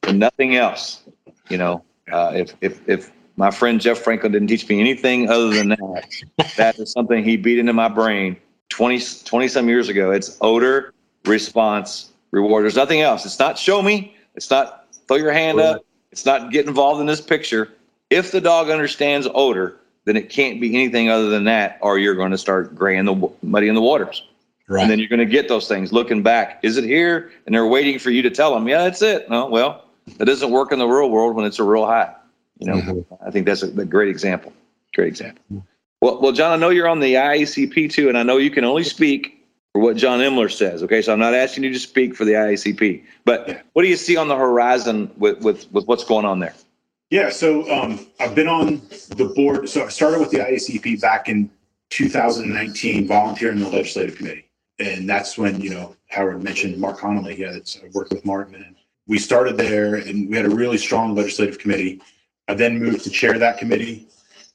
[0.02, 1.02] and nothing else.
[1.48, 5.50] You know, uh, if if if my friend Jeff Franklin didn't teach me anything other
[5.50, 6.06] than that,
[6.56, 8.36] that is something he beat into my brain
[8.68, 10.10] 20, 20 some years ago.
[10.10, 10.92] It's odor,
[11.24, 12.64] response, reward.
[12.64, 13.24] There's nothing else.
[13.24, 14.16] It's not show me.
[14.34, 15.84] It's not throw your hand up.
[16.10, 17.70] It's not get involved in this picture.
[18.10, 22.14] If the dog understands odor, then it can't be anything other than that, or you're
[22.14, 24.26] going to start graying the muddy in the waters.
[24.68, 24.82] Right.
[24.82, 26.60] And then you're going to get those things looking back.
[26.62, 27.30] Is it here?
[27.46, 29.28] And they're waiting for you to tell them, yeah, that's it.
[29.28, 29.84] No, well,
[30.18, 32.14] that doesn't work in the real world when it's a real high.
[32.58, 33.04] You know, Mhm.
[33.26, 34.52] I think that's a, a great example.
[34.94, 35.42] Great example.
[36.00, 38.64] Well, well, John, I know you're on the IACP too, and I know you can
[38.64, 39.38] only speak
[39.72, 40.82] for what John Imler says.
[40.82, 43.96] Okay, so I'm not asking you to speak for the IACP, but what do you
[43.96, 46.54] see on the horizon with with with what's going on there?
[47.10, 48.80] Yeah, so um, I've been on
[49.16, 49.68] the board.
[49.68, 51.50] So I started with the IACP back in
[51.90, 54.44] 2019, volunteering in the legislative committee.
[54.82, 57.38] And that's when, you know, Howard mentioned Mark Connolly.
[57.38, 58.74] Yeah, I worked with Mark and
[59.06, 62.02] we started there and we had a really strong legislative committee.
[62.48, 64.08] I then moved to chair that committee.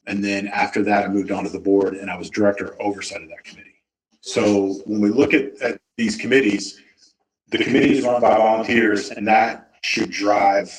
[0.06, 3.22] And then after that, I moved on to the board and I was director oversight
[3.22, 3.82] of that committee.
[4.20, 6.82] So when we look at, at these committees,
[7.50, 10.70] the committee is run by volunteers and that should drive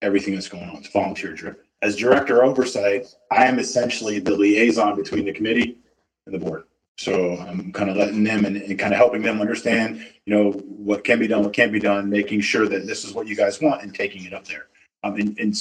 [0.00, 0.76] everything that's going on.
[0.76, 1.60] It's volunteer driven.
[1.82, 5.78] As director oversight, I am essentially the liaison between the committee
[6.26, 6.64] and the board.
[6.98, 10.52] So I'm kind of letting them and, and kind of helping them understand, you know,
[10.52, 13.34] what can be done, what can't be done, making sure that this is what you
[13.34, 14.66] guys want and taking it up there.
[15.04, 15.54] Um, and, and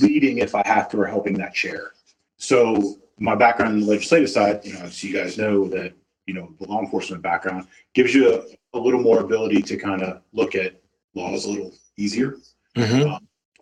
[0.00, 1.92] leading if I have to or helping that chair.
[2.36, 5.94] So my background in the legislative side, you know, so you guys know that,
[6.26, 10.02] you know, the law enforcement background gives you a, a little more ability to kind
[10.02, 10.80] of look at
[11.14, 12.36] laws a little easier.
[12.76, 13.18] Mhm.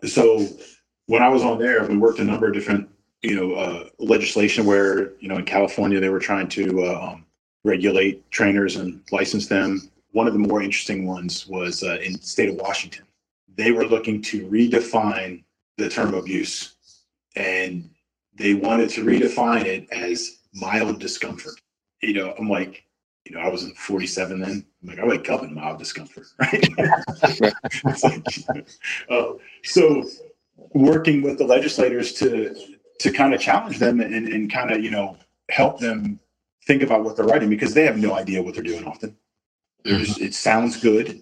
[0.07, 0.47] So
[1.07, 2.89] when I was on there, we worked a number of different,
[3.23, 7.25] you know, uh, legislation where, you know, in California, they were trying to uh, um,
[7.65, 9.91] regulate trainers and license them.
[10.11, 13.05] One of the more interesting ones was uh, in the state of Washington.
[13.55, 15.45] They were looking to redefine
[15.79, 16.75] the term abuse
[17.37, 17.89] and
[18.35, 21.55] they wanted to redefine it as mild discomfort.
[22.03, 22.85] You know, I'm like,
[23.25, 24.67] you know, I was in 47 then.
[24.83, 26.79] I'm like, I wake up in mild discomfort, right?
[27.39, 27.55] Like,
[29.11, 30.05] uh, so
[30.75, 32.55] working with the legislators to
[33.03, 35.17] to kind of challenge them and, and kind of you know
[35.51, 36.19] help them
[36.67, 39.17] think about what they're writing because they have no idea what they're doing often.
[39.85, 41.21] They're just, it sounds good,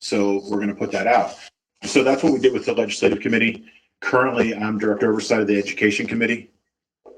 [0.00, 1.34] so we're going to put that out.
[1.82, 3.64] So that's what we did with the legislative committee.
[4.00, 6.52] Currently, I'm director oversight of the education committee,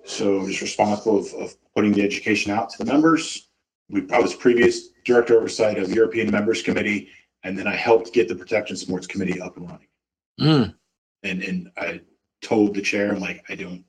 [0.05, 3.49] so just responsible of, of putting the education out to the members.
[3.91, 7.09] We I was previous director oversight of European Members Committee,
[7.45, 9.89] and then I helped get the Protection Sports Committee up and running
[10.41, 10.75] Mm.
[11.25, 12.01] and and I
[12.43, 13.85] told the chair, I'm like, I don't,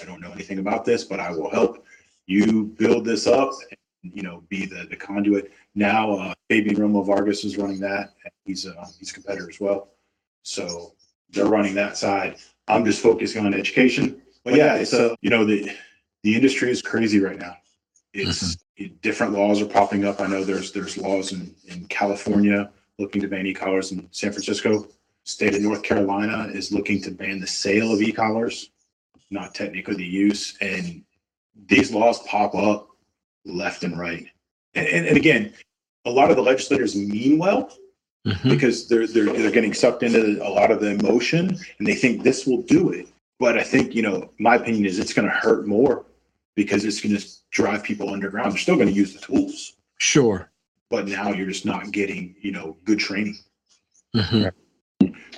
[0.00, 1.84] I don't know anything about this, but I will help
[2.26, 3.52] you build this up.
[4.02, 5.52] And, you know, be the the conduit.
[5.76, 8.14] Now, uh, Fabian Romo Vargas is running that.
[8.24, 9.90] and He's a he's a competitor as well,
[10.42, 10.94] so
[11.30, 12.36] they're running that side.
[12.66, 14.20] I'm just focusing on education.
[14.44, 15.70] But yeah, it's a you know the
[16.24, 17.56] the industry is crazy right now.
[18.12, 18.84] It's mm-hmm.
[18.84, 20.20] it- different laws are popping up.
[20.20, 24.88] I know there's there's laws in in California looking to ban e-collars in San Francisco.
[25.24, 28.70] State of North Carolina is looking to ban the sale of e-collars,
[29.30, 30.56] not technically the use.
[30.60, 31.02] And
[31.66, 32.88] these laws pop up
[33.44, 34.26] left and right.
[34.74, 35.52] And, and, and again,
[36.04, 37.72] a lot of the legislators mean well
[38.24, 38.50] Mhm.
[38.50, 42.22] because they're, they're, they're getting sucked into a lot of the emotion and they think
[42.22, 43.08] this will do it.
[43.40, 46.06] But I think, you know, my opinion is it's going to hurt more
[46.54, 48.52] because it's going to drive people underground.
[48.52, 50.48] They're still going to use the tools, Sure.
[50.88, 53.38] but now you're just not getting, you know, good training.
[54.14, 54.52] Mhm.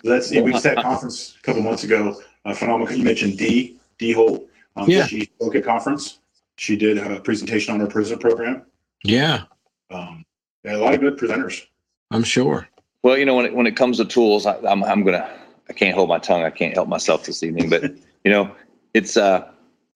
[0.04, 2.20] So that's we just had a conference a couple months ago.
[2.44, 2.92] Uh, phenomenal.
[2.92, 4.46] You mentioned D D Holt.
[4.76, 5.06] Um, Yeah.
[5.06, 6.18] She spoke at conference.
[6.56, 8.62] She did a presentation on her prison program.
[9.02, 9.44] Yeah,
[9.90, 10.24] Um,
[10.62, 11.66] they a lot of good presenters.
[12.10, 12.68] I'm sure.
[13.02, 15.28] Well, you know, when it, when it comes to tools, I, I'm I'm gonna
[15.70, 16.42] I can't hold my tongue.
[16.42, 17.70] I can't help myself this evening.
[17.70, 17.82] But
[18.24, 18.54] you know,
[18.92, 19.48] it's uh,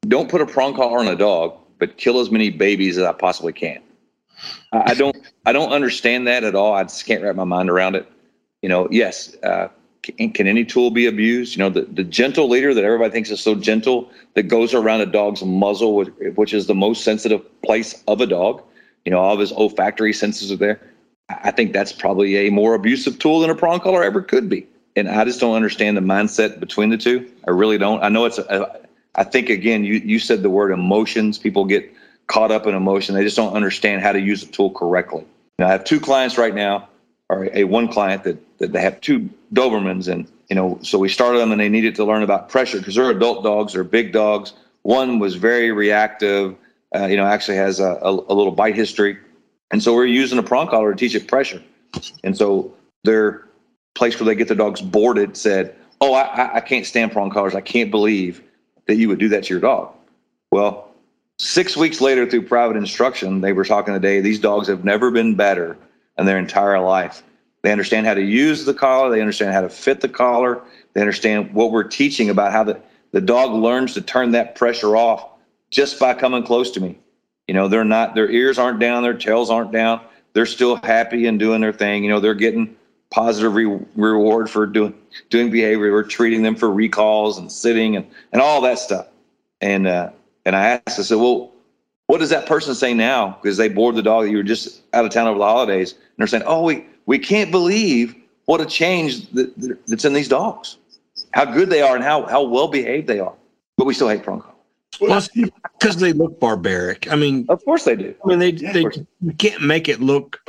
[0.09, 3.13] don't put a prong collar on a dog, but kill as many babies as I
[3.13, 3.81] possibly can.
[4.73, 6.75] I, I don't I don't understand that at all.
[6.75, 8.11] I just can't wrap my mind around it.
[8.63, 9.69] You know, yes, uh,
[10.17, 11.57] can, can any tool be abused?
[11.57, 15.01] You know, the, the gentle leader that everybody thinks is so gentle that goes around
[15.01, 15.95] a dog's muzzle,
[16.35, 18.63] which, is the most sensitive place of a dog.
[19.05, 20.81] You know, all of his olfactory senses are there.
[21.29, 24.67] I think that's probably a more abusive tool than a prong collar ever could be.
[24.97, 27.31] And I just don't understand the mindset between the two.
[27.47, 28.03] I really don't.
[28.03, 28.39] I know it's,
[29.15, 31.39] I think again, you, you said the word emotions.
[31.39, 31.93] People get
[32.27, 33.15] caught up in emotion.
[33.15, 35.25] They just don't understand how to use a tool correctly.
[35.59, 36.89] Now, I have two clients right now.
[37.29, 41.09] or a one client that, that they have two Dobermans and you know, so we
[41.09, 44.13] started them and they needed to learn about pressure because they're adult dogs, they're big
[44.13, 44.55] dogs.
[44.83, 46.57] One was very reactive,
[46.95, 49.19] uh, you know, actually has a, a, a, little bite history.
[49.71, 51.63] And so we're using a prong collar to teach it pressure.
[52.25, 52.73] And so
[53.05, 53.47] their
[53.95, 57.55] place where they get their dogs boarded said, Oh, I, I can't stand prong collars.
[57.55, 58.43] I can't believe
[58.87, 59.93] that you would do that to your dog.
[60.51, 60.89] Well,
[61.39, 64.21] six weeks later, through private instruction, they were talking today.
[64.21, 65.77] These dogs have never been better
[66.17, 67.23] in their entire life.
[67.69, 69.11] They understand how to use the collar.
[69.11, 70.63] They understand how to fit the collar.
[70.95, 72.81] They understand what we're teaching about how the,
[73.13, 75.29] the dog learns to turn that pressure off
[75.69, 76.99] just by coming close to me.
[77.47, 80.01] You know, they're not, their ears aren't down, their tails aren't down.
[80.33, 82.05] They're still happy and doing their thing.
[82.05, 82.75] You know, they're getting
[83.11, 84.95] positive re- reward for doing
[85.29, 85.93] doing behavior.
[85.93, 89.09] We're treating them for recalls and sitting and, and all that stuff.
[89.61, 90.13] And uh,
[90.47, 91.53] and I asked, I said, well,
[92.09, 93.39] what does that person say now?
[93.41, 94.29] Because they bored the dog.
[94.29, 97.19] You were just out of town over the holidays, and they're saying, oh, we we
[97.19, 100.79] can't believe what a change that, that's in these dogs,
[101.33, 103.35] how good they are and how, how well behaved they are.
[103.77, 104.57] But we still hate prong collars.
[105.01, 105.23] Well,
[105.79, 107.13] because they look barbaric.
[107.13, 108.15] I mean, of course they do.
[108.25, 108.85] I mean, they, yeah, they
[109.21, 110.41] you can't make it look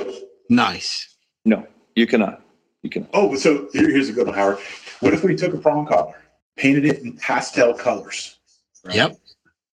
[0.50, 1.14] nice.
[1.44, 2.42] No, you cannot.
[2.84, 3.06] You can.
[3.14, 4.60] Oh, so here, here's a good one, Howard.
[5.02, 6.16] What if we took a prong collar,
[6.56, 8.38] painted it in pastel colors?
[8.86, 8.96] Right?
[8.96, 9.20] Yep.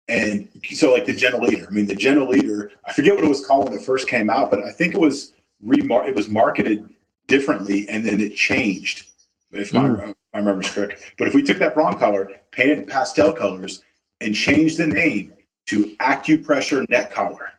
[0.08, 1.66] And so, like the Gentle Leader.
[1.68, 2.70] I mean, the Gentle Leader.
[2.84, 5.00] I forget what it was called when it first came out, but I think it
[5.00, 5.32] was
[5.64, 6.88] remar- it was marketed
[7.26, 9.06] differently and then it changed
[9.52, 10.14] if my, mm.
[10.32, 13.82] my memory's correct but if we took that prong collar painted in pastel colors
[14.20, 15.32] and changed the name
[15.66, 17.50] to acupressure neck collar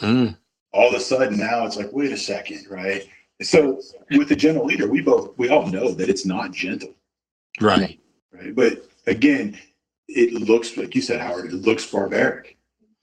[0.00, 0.36] mm.
[0.72, 3.08] all of a sudden now it's like wait a second right
[3.40, 3.80] so
[4.12, 6.94] with the gentle leader we both we all know that it's not gentle
[7.60, 8.00] right
[8.32, 9.56] right but again
[10.08, 12.56] it looks like you said howard it looks barbaric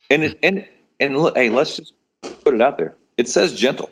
[0.09, 0.67] and it, and
[0.99, 1.93] and look hey let's just
[2.43, 3.89] put it out there it says gentle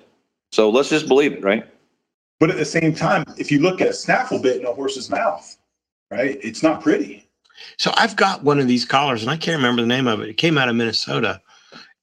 [0.54, 1.66] so let's just believe it, right?
[2.40, 5.10] But at the same time, if you look at a snaffle bit in a horse's
[5.10, 5.58] mouth,
[6.12, 7.28] right, it's not pretty.
[7.78, 10.30] So I've got one of these collars, and I can't remember the name of it.
[10.30, 11.42] It came out of Minnesota.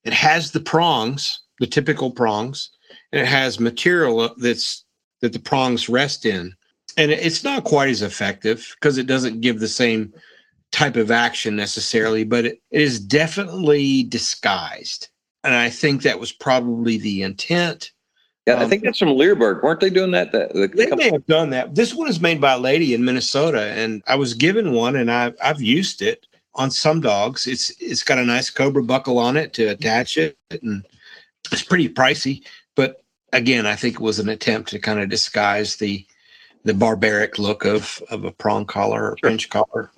[0.03, 2.71] It has the prongs, the typical prongs,
[3.13, 4.85] and it has material that's
[5.21, 6.53] that the prongs rest in.
[6.97, 10.13] And it's not quite as effective because it doesn't give the same
[10.73, 15.09] type of action necessarily, but it is definitely disguised.
[15.43, 17.93] And I think that was probably the intent
[18.47, 19.63] yeah, I um, think that's from Leerburg.
[19.63, 20.33] Weren't they doing that?
[20.33, 21.11] The, the they company?
[21.11, 21.75] may have done that.
[21.75, 25.11] This one is made by a lady in Minnesota, and I was given one, and
[25.11, 27.47] I've I've used it on some dogs.
[27.47, 30.85] It's it's got a nice Cobra buckle on it to attach it, and
[31.53, 32.45] it's pretty pricey.
[32.77, 33.03] But
[33.33, 36.07] again, I think it was an attempt to kind of disguise the
[36.65, 39.91] the barbaric look of of a prong collar or pinch collar.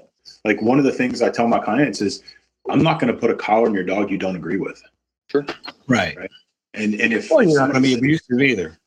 [0.45, 2.22] Like one of the things I tell my clients is,
[2.68, 4.80] I'm not going to put a collar on your dog you don't agree with.
[5.28, 5.45] Sure.
[5.88, 6.16] Right.
[6.16, 6.30] right?
[6.74, 8.78] And and if well, you're not going to be abusive either.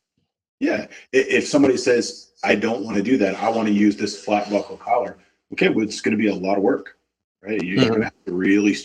[0.58, 4.24] Yeah, if somebody says I don't want to do that, I want to use this
[4.24, 5.18] flat buckle collar.
[5.52, 6.98] Okay, well, it's going to be a lot of work,
[7.42, 7.62] right?
[7.62, 7.88] You're mm-hmm.
[7.88, 8.76] going to have to really,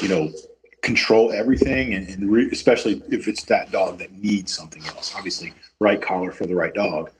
[0.00, 0.32] you know,
[0.82, 5.14] control everything, and, and re- especially if it's that dog that needs something else.
[5.14, 7.10] Obviously, right collar for the right dog,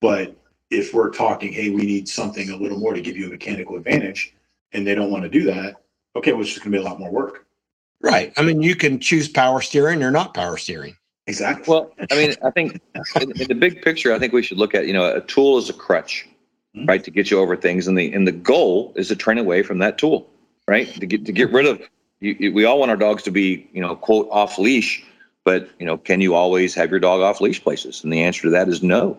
[0.00, 0.34] but
[0.70, 3.76] if we're talking, hey, we need something a little more to give you a mechanical
[3.76, 4.34] advantage,
[4.76, 5.76] and they don't want to do that,
[6.14, 7.46] okay, well, it's just going to be a lot more work.
[8.02, 8.32] Right.
[8.36, 10.96] I mean, you can choose power steering or not power steering.
[11.26, 11.64] Exactly.
[11.72, 12.80] Well, I mean, I think
[13.20, 15.58] in, in, the big picture, I think we should look at you know a tool
[15.58, 16.28] is a crutch,
[16.76, 16.86] mm-hmm.
[16.86, 19.64] right, to get you over things, and the and the goal is to train away
[19.64, 20.30] from that tool,
[20.68, 21.80] right, to get to get rid of.
[22.20, 25.04] You, we all want our dogs to be you know quote off leash,
[25.42, 28.04] but you know can you always have your dog off leash places?
[28.04, 29.18] And the answer to that is no.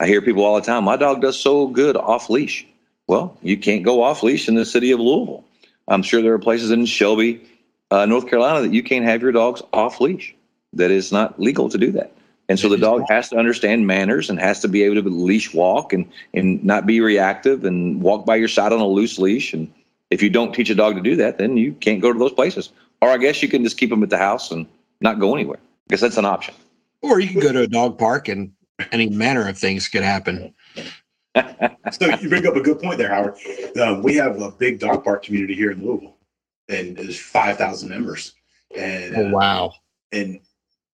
[0.00, 0.82] I hear people all the time.
[0.82, 2.66] My dog does so good off leash.
[3.06, 5.44] Well, you can't go off leash in the city of Louisville.
[5.88, 7.42] I'm sure there are places in Shelby
[7.90, 10.34] uh, North Carolina that you can't have your dogs off leash.
[10.72, 12.12] That is not legal to do that.
[12.48, 15.54] And so the dog has to understand manners and has to be able to leash
[15.54, 19.54] walk and, and not be reactive and walk by your side on a loose leash.
[19.54, 19.72] And
[20.10, 22.32] if you don't teach a dog to do that, then you can't go to those
[22.32, 22.70] places.
[23.00, 24.66] Or I guess you can just keep them at the house and
[25.00, 25.58] not go anywhere.
[25.58, 26.54] I guess that's an option.
[27.00, 28.52] Or you can go to a dog park and
[28.92, 30.54] any manner of things could happen.
[31.92, 33.34] So you bring up a good point there, Howard.
[33.80, 36.14] Um, we have a big dog park community here in Louisville
[36.68, 38.34] and there's 5,000 members.
[38.76, 39.66] And oh, wow.
[39.66, 39.70] Uh,
[40.12, 40.40] and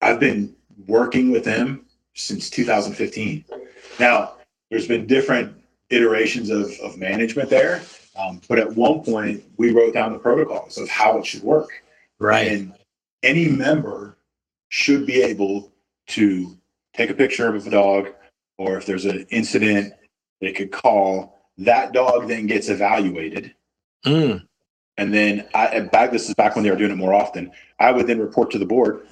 [0.00, 0.54] I've been
[0.86, 3.44] working with them since 2015.
[3.98, 4.34] Now,
[4.70, 5.56] there's been different
[5.90, 7.82] iterations of, of management there.
[8.16, 11.70] Um, but at one point, we wrote down the protocols of how it should work.
[12.18, 12.48] Right.
[12.52, 12.74] And
[13.22, 14.16] any member
[14.68, 15.72] should be able
[16.08, 16.56] to
[16.94, 18.08] take a picture of a dog,
[18.58, 19.94] or if there's an incident,
[20.40, 21.38] they could call.
[21.58, 23.54] That dog then gets evaluated.
[24.04, 24.46] Mm.
[24.96, 27.52] And then I back this is back when they were doing it more often.
[27.78, 29.06] I would then report to the board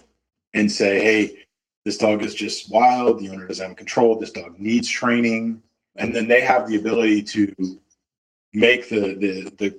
[0.55, 1.45] and say, hey,
[1.85, 3.20] this dog is just wild.
[3.20, 4.18] The owner doesn't have control.
[4.18, 5.62] This dog needs training,
[5.97, 7.55] and then they have the ability to
[8.53, 9.79] make the the the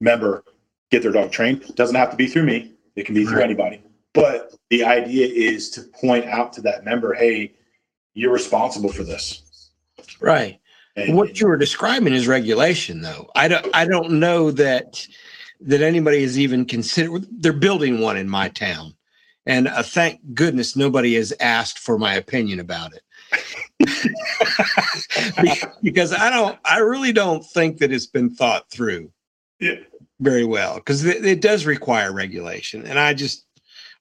[0.00, 0.44] member
[0.90, 1.62] get their dog trained.
[1.62, 2.72] It doesn't have to be through me.
[2.96, 3.44] It can be through Right.
[3.44, 3.82] anybody.
[4.12, 7.52] But the idea is to point out to that member, hey,
[8.14, 9.70] you're responsible for this.
[10.20, 10.58] Right.
[10.96, 13.30] And, What you were describing is regulation, though.
[13.34, 13.66] I don't.
[13.74, 15.06] I don't know that
[15.60, 17.26] that anybody has even considered.
[17.30, 18.94] They're building one in my town,
[19.46, 23.02] and uh, thank goodness nobody has asked for my opinion about it.
[25.82, 26.58] Because I don't.
[26.64, 29.10] I really don't think that it's been thought through.
[29.60, 29.76] Yeah.
[30.20, 33.46] Very well, because it, it does require regulation, and I just,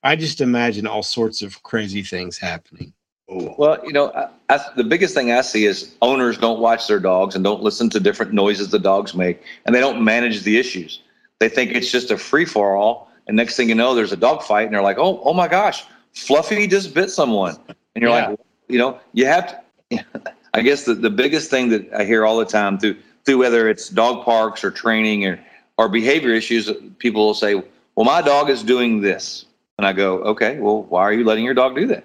[0.04, 2.94] I just imagine all sorts of crazy things happening.
[3.32, 6.88] Oh, Well, you know, I, I, the biggest thing I see is owners don't watch
[6.88, 10.44] their dogs and don't listen to different noises the dogs make, and they don't manage
[10.44, 11.02] the issues.
[11.40, 14.18] They think it's just a free for all, and next thing you know, there's a
[14.18, 18.12] dog fight, and they're like, "Oh, oh my gosh, Fluffy just bit someone," and you're
[18.12, 18.30] Yeah.
[18.30, 19.48] like, you know, you have
[19.92, 20.04] to.
[20.54, 23.70] I guess the, the biggest thing that I hear all the time through through whether
[23.70, 25.40] it's dog parks or training or
[25.78, 29.46] or behavior issues, people will say, "Well, my dog is doing this,"
[29.78, 32.04] and I go, "Okay, well, why are you letting your dog do that?"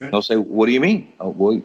[0.00, 1.60] They'll say, "What do you mean?" Oh, well,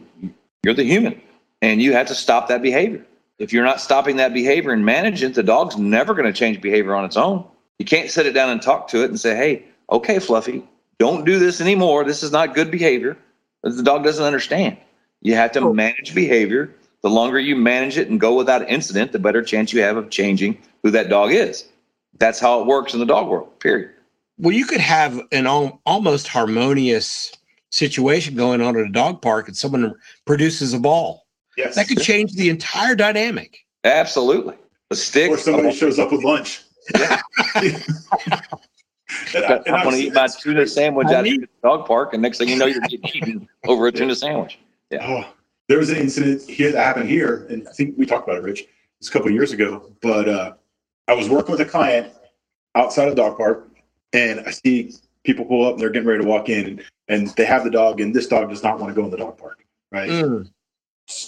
[0.63, 1.21] you're the human,
[1.61, 3.05] and you have to stop that behavior.
[3.39, 6.61] If you're not stopping that behavior and managing it, the dog's never going to change
[6.61, 7.45] behavior on its own.
[7.79, 10.63] You can't sit it down and talk to it and say, "Hey, okay, Fluffy,
[10.99, 12.03] don't do this anymore.
[12.03, 13.17] This is not good behavior."
[13.63, 14.77] The dog doesn't understand.
[15.21, 15.73] You have to Oh.
[15.73, 16.73] manage behavior.
[17.01, 20.09] The longer you manage it and go without incident, the better chance you have of
[20.09, 21.65] changing who that dog is.
[22.19, 23.59] That's how it works in the dog world.
[23.59, 23.89] Period.
[24.37, 27.31] Well, you could have an almost harmonious
[27.75, 29.93] situation going on at a dog park, and someone
[30.25, 31.25] produces a ball.
[31.57, 31.75] yes.
[31.75, 33.57] That could change the entire dynamic.
[33.83, 34.55] Absolutely.
[34.91, 35.29] A stick.
[35.29, 36.61] or somebody a- shows up with lunch.
[36.97, 37.21] Yeah.
[37.55, 38.41] I-
[39.35, 41.67] I, and I've want to eat my this- tuna sandwich I out need- at the
[41.67, 44.57] dog park, and next thing you know, you're getting eaten over a tuna sandwich.
[44.89, 45.05] Yeah.
[45.07, 45.33] Oh,
[45.67, 48.43] there was an incident here that happened here, and I think we talked about it,
[48.43, 48.65] Rich.
[48.99, 50.53] It's a couple of years ago, but uh,
[51.07, 52.13] I was working with a client
[52.75, 53.67] outside of dog park,
[54.13, 54.93] and I see
[55.25, 57.99] people pull up and they're getting ready to walk in, and they have the dog,
[57.99, 60.09] and this dog does not want to go in the dog park, right?
[60.09, 60.49] Mm.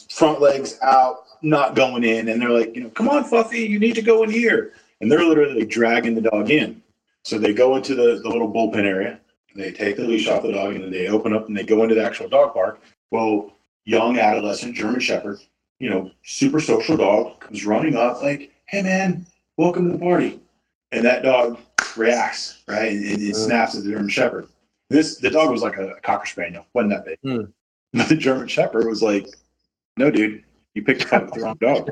[0.10, 3.80] Front legs out, not going in, and they're like, you know, come on, Fluffy, you
[3.80, 6.82] need to go in here, and they're literally dragging the dog in.
[7.24, 9.20] So they go into the, the little bullpen area,
[9.58, 11.84] they take the leash off the dog, and then they open up and they go
[11.84, 12.80] into the actual dog park.
[13.12, 13.54] Well,
[13.86, 15.39] young adolescent German Shepherd,
[15.80, 19.26] you know, super social dog comes running up like, "Hey man,
[19.58, 20.39] welcome to the party,"
[20.91, 21.60] and that dog
[21.98, 24.48] reacts right and it, it snaps at the German Shepherd.
[24.89, 27.50] This the dog was like a cocker spaniel, wasn't that big.
[27.93, 29.28] But the German Shepherd was like,
[29.98, 30.43] "No, dude,
[30.76, 31.89] you picked a fight with the wrong dog."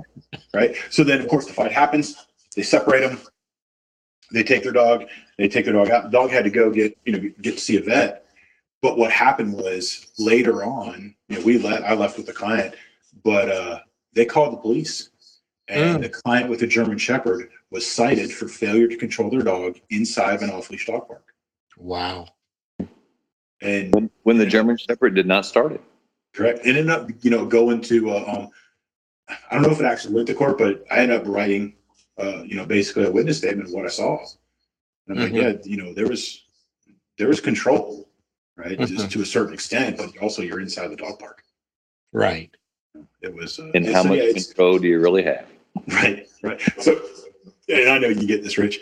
[0.54, 0.76] Right.
[0.90, 2.16] So then, of course, the fight happens.
[2.56, 3.20] They separate them.
[4.32, 5.06] They take their dog.
[5.38, 6.04] They take their dog out.
[6.04, 8.26] The dog had to go get you know get to see a vet.
[8.82, 12.76] But what happened was later on, you know, we let I left with the client,
[13.24, 13.80] but uh,
[14.14, 15.10] they called the police,
[15.68, 16.02] and Mm.
[16.04, 20.36] the client with the German Shepherd was cited for failure to control their dog inside
[20.36, 21.34] of an off-leash dog park.
[21.78, 22.30] Wow.
[23.62, 25.82] And When, when the German Shepherd did not start it.
[26.34, 28.50] correct, it ended up you know going to uh, um,
[29.52, 31.76] I don't know if it actually went to court, but I ended up writing
[32.18, 34.18] uh, you know basically a witness statement of what I saw.
[35.08, 35.32] And I'm Mhm.
[35.34, 36.46] like, yeah, you know, there was
[37.18, 38.08] there was control,
[38.56, 38.88] right, Mhm.
[38.88, 41.44] just to a certain extent, but also you're inside the dog park.
[42.14, 42.52] Right.
[43.22, 45.46] It was, uh, And so, how much yeah, control do you really have?
[45.88, 46.62] Right, right.
[46.80, 46.92] So,
[47.68, 48.80] and I know you get this, Rich.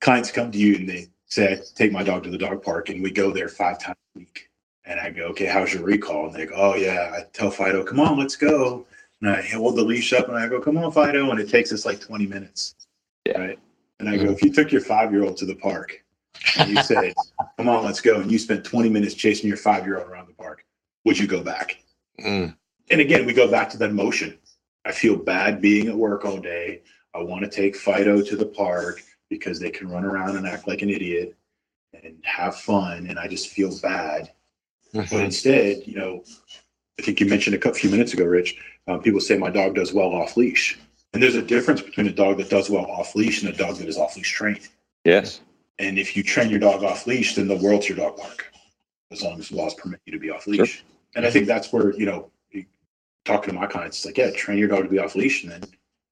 [0.00, 3.02] Clients come to you and they say, "Take my dog to the dog park," and
[3.02, 4.48] we go there five times a week.
[4.84, 7.84] And I go, "Okay, how's your recall?" And they go, "Oh yeah." I tell Fido,
[7.84, 8.86] "Come on, let's go."
[9.20, 11.72] And I hold the leash up and I go, "Come on, Fido," and it takes
[11.72, 12.74] us like twenty minutes.
[13.26, 13.38] Yeah.
[13.38, 13.58] Right.
[14.00, 16.04] And I go, "If you took your five-year-old to the park
[16.58, 17.14] and you said,
[17.56, 20.64] "Come on, let's go," and you spent twenty minutes chasing your five-year-old around the park,
[21.04, 21.76] would you go back?"
[22.18, 22.56] Mm.
[22.90, 24.38] and again, we go back to that emotion.
[24.84, 26.82] I feel bad being at work all day.
[27.14, 30.66] I want to take Fido to the park because they can run around and act
[30.66, 31.36] like an idiot
[32.02, 34.32] and have fun, and I just feel bad.
[34.92, 35.24] But Mhm.
[35.24, 36.24] instead, you know,
[36.98, 38.56] I think you mentioned a couple few minutes ago, Rich.
[38.86, 40.78] Um, people say my dog does well off leash,
[41.12, 43.76] and there's a difference between a dog that does well off leash and a dog
[43.76, 44.68] that is off leash trained.
[45.04, 45.40] Yes.
[45.78, 48.52] And if you train your dog off leash, then the world's your dog park,
[49.10, 50.84] as long as laws permit you to be off leash.
[51.14, 52.30] And I think that's where you know,
[53.24, 55.52] talking to my clients, it's like, yeah, train your dog to be off leash, and
[55.52, 55.62] then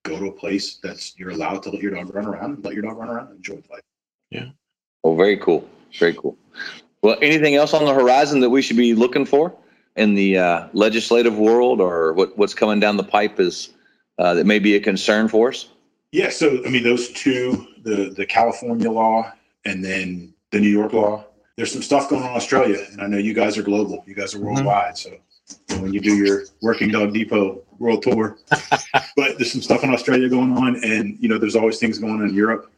[0.02, 2.82] go to a place that's you're allowed to let your dog run around, let your
[2.82, 3.82] dog run around and enjoy life.
[4.30, 4.46] Yeah.
[5.02, 5.68] Well, very cool.
[5.98, 6.36] Very cool.
[7.02, 9.54] Well, anything else on the horizon that we should be looking for
[9.96, 13.70] in the uh, legislative world, or what, what's coming down the pipe is
[14.18, 15.68] uh, that may be a concern for us?
[16.12, 19.32] Yeah, so I mean, those two, the the California law
[19.64, 21.24] and then the New York law,
[21.56, 24.02] there's some stuff going on in Australia, and I know you guys are global.
[24.06, 24.98] You guys are worldwide.
[24.98, 25.10] So
[25.80, 28.38] when you do your Working Dog Depot World Tour,
[29.16, 32.20] but there's some stuff in Australia going on, and you know there's always things going
[32.20, 32.70] on in Europe.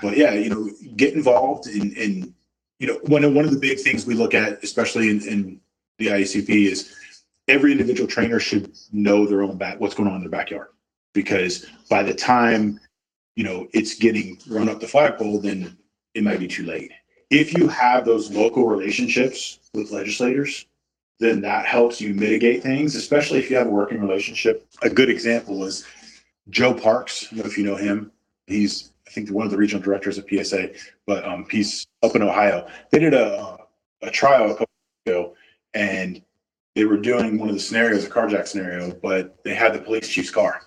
[0.00, 2.34] But yeah, you know, get involved in, in
[2.78, 5.60] you know one of one of the big things we look at, especially in, in
[5.98, 6.94] the IACP, is
[7.48, 10.68] every individual trainer should know their own back what's going on in their backyard
[11.14, 12.78] because by the time
[13.36, 15.76] you know it's getting run up the flagpole, then
[16.14, 16.92] it might be too late.
[17.30, 20.66] If you have those local relationships with legislators,
[21.20, 24.66] then that helps you mitigate things, especially if you have a working relationship.
[24.82, 25.86] A good example is
[26.50, 27.28] Joe Parks.
[27.30, 28.10] I don't know if you know him.
[28.46, 30.70] He's, I think, one of the regional directors of PSA,
[31.06, 32.66] but um, he's up in Ohio.
[32.90, 33.56] They did a,
[34.02, 34.66] a trial a couple
[35.06, 35.34] ago,
[35.72, 36.20] and
[36.74, 40.08] they were doing one of the scenarios, a carjack scenario, but they had the police
[40.08, 40.62] chief's car.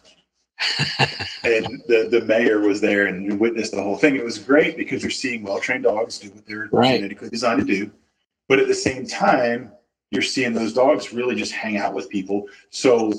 [1.44, 4.16] and the, the mayor was there and witnessed the whole thing.
[4.16, 6.96] It was great because you're seeing well trained dogs do what they're Right.
[6.96, 7.92] genetically designed to do.
[8.48, 9.72] But at the same time,
[10.12, 12.46] you're seeing those dogs really just hang out with people.
[12.70, 13.12] So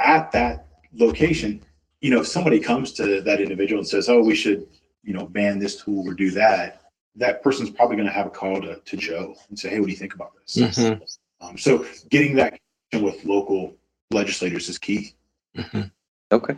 [0.00, 1.62] at that location,
[2.00, 4.66] you know, if somebody comes to that individual and says, Oh, we should,
[5.04, 6.82] you know, ban this tool or do that,
[7.16, 9.86] that person's probably going to have a call to, to Joe and say, Hey, what
[9.86, 10.56] do you think about this?
[10.56, 11.00] Mhm.
[11.40, 12.58] Um, so getting that
[12.90, 13.76] connection with local
[14.10, 15.14] legislators is key.
[15.56, 15.90] Mhm.
[16.32, 16.56] Okay,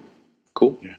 [0.54, 0.78] cool.
[0.82, 0.94] Yeah.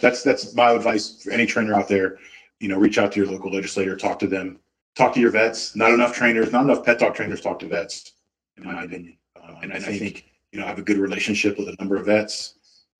[0.00, 2.18] That's that's my advice for any trainer out there.
[2.60, 4.58] You know, reach out to your local legislator, talk to them,
[4.96, 5.76] talk to your vets.
[5.76, 8.12] Not enough trainers, not enough pet dog trainers talk to vets,
[8.58, 9.16] in my opinion.
[9.36, 12.06] Uh, and I think you know I have a good relationship with a number of
[12.06, 12.54] vets.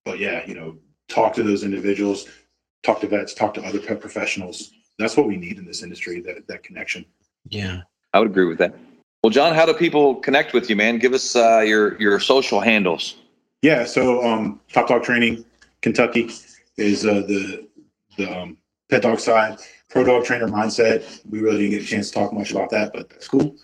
[0.05, 0.79] But yeah, you know,
[1.09, 2.27] talk to those individuals,
[2.83, 4.71] talk to vets, talk to other pet professionals.
[4.99, 6.21] That's what we need in this industry.
[6.21, 7.05] That that connection.
[7.49, 7.83] Yeah.
[8.15, 8.75] I would agree with that.
[9.23, 10.99] Well, John, how do people connect with you, man?
[10.99, 13.17] Give us uh, your your social handles.
[13.63, 15.45] Yeah, so um, Top Dog Training,
[15.83, 16.31] Kentucky
[16.77, 17.67] is uh, the
[18.17, 18.57] the um,
[18.89, 19.59] pet dog side.
[19.91, 21.23] Pro Dog Trainer Mindset.
[21.29, 23.57] We really didn't get a chance to talk much about that, but that's cool.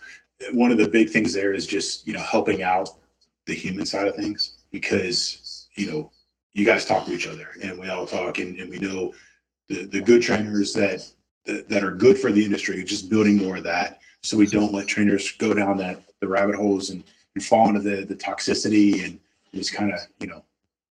[0.53, 2.91] One of the big things there is just you know helping out
[3.47, 6.11] the human side of things because you know
[6.53, 9.13] you guys talk to each other and we all talk and, and we know
[9.69, 11.07] the the good trainers that
[11.69, 12.83] that are good for the industry.
[12.85, 16.57] Just building more of that so we don't let trainers go down that the rabbit
[16.57, 19.21] holes and, and fall into the the toxicity and
[19.55, 20.43] just kind of you know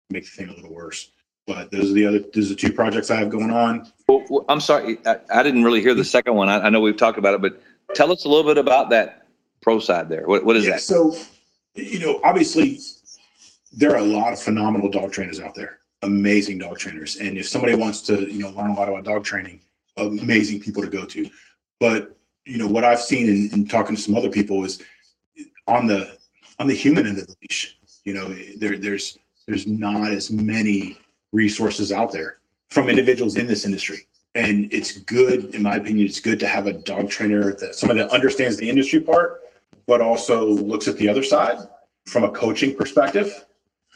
[0.09, 1.11] make the thing a little worse.
[1.45, 3.91] But those are the other those are two projects I have going on.
[4.07, 6.49] Well, I'm sorry, I, I didn't really hear the second one.
[6.49, 7.61] I, I know we've talked about it, but
[7.93, 9.16] tell us a little bit about that
[9.61, 10.27] pro side there.
[10.27, 10.81] What, what is yeah, that?
[10.81, 11.15] so
[11.75, 12.79] you know, obviously
[13.71, 17.17] there are a lot of phenomenal dog trainers out there, amazing dog trainers.
[17.17, 19.61] And if somebody wants to, you know, learn a lot about dog training,
[19.97, 21.29] amazing people to go to.
[21.79, 24.81] But you know, what I've seen in, in talking to some other people is
[25.67, 26.17] on the
[26.59, 27.77] on the human end of the leash.
[28.05, 30.97] You know, there there's there's not as many
[31.31, 32.39] resources out there
[32.69, 34.07] from individuals in this industry.
[34.35, 38.01] And it's good, in my opinion, it's good to have a dog trainer that somebody
[38.01, 39.41] that understands the industry part,
[39.87, 41.57] but also looks at the other side
[42.05, 43.45] from a coaching perspective.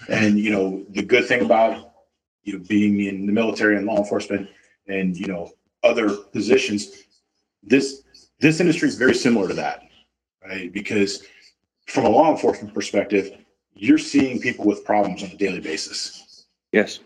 [0.10, 1.92] And you know, the good thing about
[2.44, 4.50] you know being in the military and law enforcement
[4.88, 5.52] and you know
[5.84, 7.04] other positions,
[7.62, 8.04] this
[8.40, 9.84] this industry is very similar to that,
[10.44, 10.74] right?
[10.74, 11.24] Because
[11.86, 13.38] from a law enforcement perspective,
[13.76, 17.00] you're seeing people with problems on a daily basis, Yes.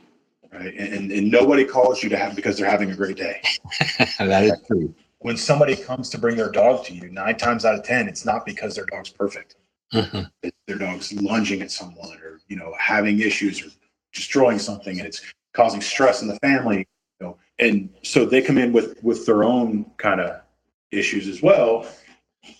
[0.53, 0.73] right?
[0.77, 3.41] And and, and nobody calls you to have because they're having a great day.
[4.19, 4.93] that is true.
[5.25, 8.25] When somebody comes to bring their dog to you, nine times out of ten, it's
[8.25, 9.55] not because their dog's perfect.
[9.91, 10.29] Mhm.
[10.43, 13.69] It's their dog's lunging at someone or you know having issues or
[14.13, 15.23] destroying something, and it's
[15.53, 16.87] causing stress in the family.
[17.19, 20.41] You know, and so they come in with with their own kind of
[20.91, 21.87] issues as well.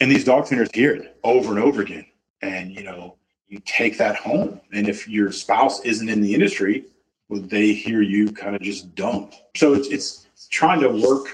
[0.02, 2.08] And these dog trainers hear it over and over again.
[2.42, 3.16] And you know,
[3.48, 4.60] you take that home.
[4.74, 6.86] And if your spouse isn't in the industry,
[7.30, 9.36] well, they hear you kind of just dump.
[9.56, 11.28] So it's it's trying to work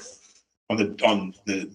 [0.71, 1.69] on the on the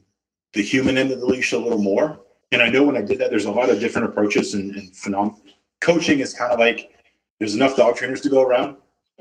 [0.54, 2.18] the human end of the leash a little more.
[2.52, 4.90] And I know when I did that, there's a lot of different approaches and, and
[4.92, 5.38] phenom-
[5.80, 6.90] coaching is kind of like
[7.38, 8.76] there's enough dog trainers to go around.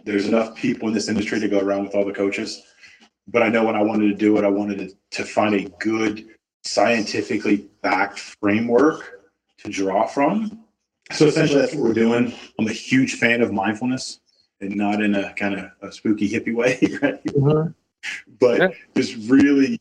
[0.06, 2.62] There's enough people in this industry to go around with all the coaches.
[3.28, 5.68] But I know when I wanted to do it, I wanted to, to find a
[5.80, 6.28] good
[6.64, 9.24] scientifically backed framework
[9.58, 10.60] to draw from.
[11.12, 12.34] So essentially, that's what we're doing.
[12.60, 14.20] I'm a huge fan of mindfulness
[14.62, 17.24] and not in a kind of a spooky hippie way, right?
[17.26, 17.74] Mhm.
[18.40, 18.68] But Yeah.
[18.96, 19.80] just really,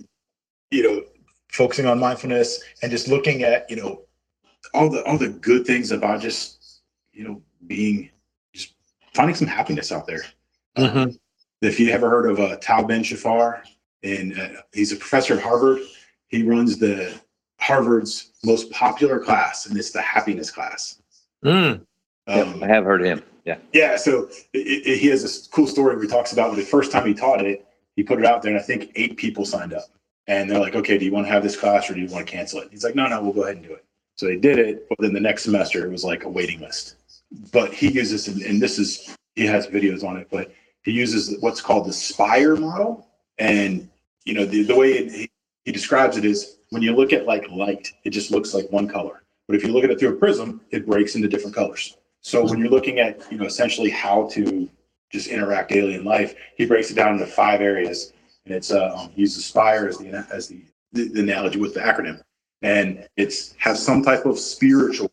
[0.70, 1.04] you know,
[1.52, 4.02] focusing on mindfulness and just looking at, you know,
[4.72, 8.10] all the all the good things about just, you know, being
[8.52, 8.74] just
[9.14, 10.24] finding some happiness out there.
[10.76, 11.18] Mhm.
[11.62, 13.62] If you ever heard of uh, Tal Ben Shahar,
[14.02, 15.80] and uh, he's a professor at Harvard,
[16.28, 17.14] he runs the
[17.60, 21.00] Harvard's most popular class, and it's the happiness class.
[21.44, 21.86] Mm.
[22.26, 23.22] Um, I have heard of him.
[23.44, 23.58] Yeah.
[23.72, 26.90] yeah, so it, it, he has a cool story where he talks about the first
[26.90, 27.66] time he taught it,
[27.96, 29.84] he put it out there, and I think eight people signed up.
[30.26, 32.26] And they're like, okay, do you want to have this class or do you want
[32.26, 32.68] to cancel it?
[32.70, 33.84] He's like, no, no, we'll go ahead and do it.
[34.16, 34.88] So they did it.
[34.88, 36.96] But then the next semester, it was like a waiting list.
[37.52, 41.60] But he uses, and, this is, he has videos on it, but he uses what's
[41.60, 43.06] called the Spire model.
[43.38, 43.90] And,
[44.24, 45.30] you know, the, the way it,
[45.64, 48.88] he describes it is when you look at like light, it just looks like one
[48.88, 49.22] color.
[49.46, 51.96] But if you look at it through a prism, it breaks into different colors.
[52.20, 54.70] So when you're looking at, you know, essentially how to
[55.14, 58.12] just interact daily in life, he breaks it down into five areas.
[58.44, 60.60] And it's uh, um, he uses Spire as the as the,
[60.92, 62.20] the, the analogy with the acronym,
[62.62, 65.10] and it's has some type of spiritual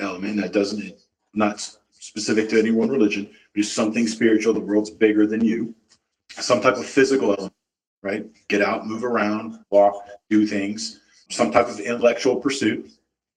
[0.00, 0.92] element that doesn't
[1.32, 1.60] not
[1.92, 3.24] specific to any one religion,
[3.54, 4.52] but just something spiritual.
[4.52, 5.74] The world's bigger than you.
[6.30, 7.54] Some type of physical element,
[8.02, 8.26] right?
[8.48, 11.00] Get out, move around, walk, do things.
[11.30, 12.90] Some type of intellectual pursuit,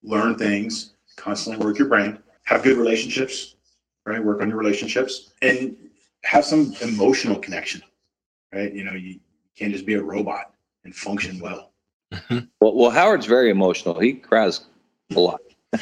[0.04, 3.56] learn things, constantly work your brain, have good relationships,
[4.06, 4.22] right?
[4.24, 5.78] Work on your relationships, and
[6.24, 7.82] have some emotional connection,
[8.54, 8.74] right?
[8.74, 9.20] You know, you
[9.58, 10.54] can't just be a robot
[10.84, 11.44] and function mm-hmm.
[11.44, 11.72] well.
[12.14, 12.40] Mm-hmm.
[12.62, 14.00] Well, well, Howard's very emotional.
[14.00, 14.62] He cries
[15.16, 15.42] a lot.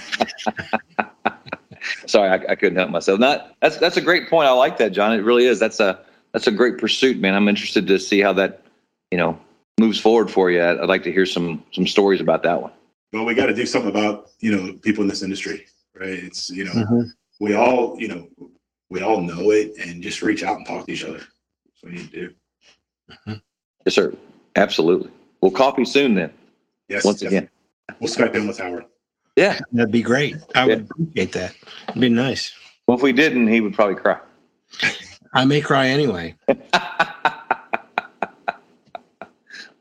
[2.08, 3.20] Sorry, I, I couldn't help myself.
[3.20, 4.48] Not that's that's a great point.
[4.48, 5.14] I like that, John.
[5.14, 5.60] It really is.
[5.60, 6.00] That's a
[6.34, 7.36] that's a great pursuit, man.
[7.36, 8.64] I'm interested to see how that
[9.12, 9.40] you know
[9.80, 10.64] moves forward for you.
[10.64, 12.72] I'd, I'd like to hear some some stories about that one.
[13.14, 16.10] Well, we got to do something about you know people in this industry, right?
[16.10, 17.02] It's you know mm-hmm.
[17.40, 18.28] we all you know
[18.90, 21.20] we all know it, and just reach out and talk to each other.
[21.20, 23.42] That's what we need to do.
[23.86, 24.14] Yes, sir.
[24.56, 25.12] Absolutely.
[25.42, 26.32] We'll coffee soon then.
[26.88, 27.06] Yes.
[27.06, 27.38] Once definitely.
[27.38, 27.98] again.
[28.00, 28.86] we'll Skype in with Howard.
[29.36, 29.60] Yeah.
[29.72, 30.38] That'd be great.
[30.56, 31.56] I would appreciate that.
[31.90, 32.54] It'd be nice.
[32.88, 34.20] Well, if we didn't, he would probably cry.
[35.34, 36.36] I may cry anyway.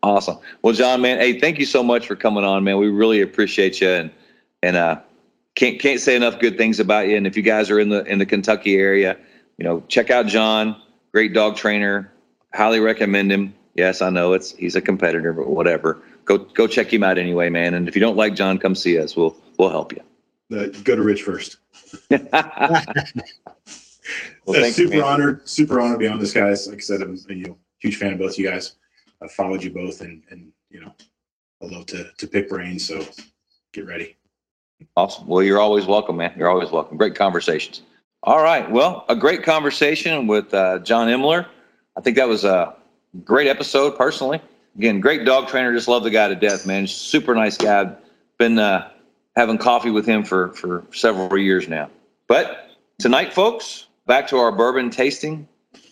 [0.05, 0.39] Awesome.
[0.61, 2.77] Well, John, man, hey, thank you so much for coming on, man.
[2.77, 4.11] We really appreciate you, and
[4.63, 5.01] and uh,
[5.55, 7.17] can't can't say enough good things about you.
[7.17, 9.17] And if you guys are in the in the Kentucky area,
[9.59, 10.81] you know, check out John.
[11.13, 12.13] Great dog trainer.
[12.55, 13.55] Highly recommend him.
[13.75, 16.03] Yes, I know it's he's a competitor, but whatever.
[16.25, 17.75] Go go check him out anyway, man.
[17.75, 19.17] And if you don't like John, come see us.
[19.17, 20.01] We'll we'll help you.
[20.57, 21.57] Uh, go to Rich first.
[22.11, 22.23] well,
[24.49, 25.03] Uh, you, super man.
[25.03, 26.67] honored, super honored to be on this, guys.
[26.69, 28.77] Like I said, I'm a you know, huge fan of both you guys.
[29.23, 30.93] I followed you both, and and you know,
[31.63, 32.87] I love to to pick brains.
[32.87, 33.07] So
[33.73, 34.17] get ready.
[34.97, 35.27] Awesome.
[35.27, 36.33] Well, you're always welcome, man.
[36.37, 36.97] You're always welcome.
[36.97, 37.83] Great conversations.
[38.23, 38.71] All right.
[38.71, 41.47] Well, a great conversation with uh, John Imler.
[41.97, 42.75] I think that was a
[43.25, 44.41] great episode, personally.
[44.77, 45.73] Again, great dog trainer.
[45.75, 46.87] Just love the guy to death, man.
[46.87, 47.95] Super nice guy.
[48.39, 48.91] Been uh,
[49.37, 51.91] having coffee with him for, for several years now.
[52.27, 55.47] But tonight, folks, back to our bourbon tasting.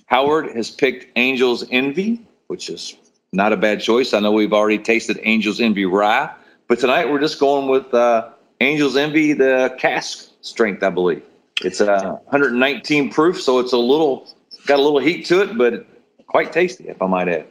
[0.06, 2.96] Howard has picked Angel's Envy, which is
[3.32, 4.12] not a bad choice.
[4.12, 6.30] I know we've already tasted Angel's Envy Rye,
[6.68, 8.30] but tonight we're just going with uh,
[8.62, 11.22] Angel's Envy, the cask strength, I believe.
[11.62, 14.28] It's uh, 119 proof, so it's a little
[14.66, 15.84] got a little heat to it, but
[16.26, 17.46] quite tasty, if I might add.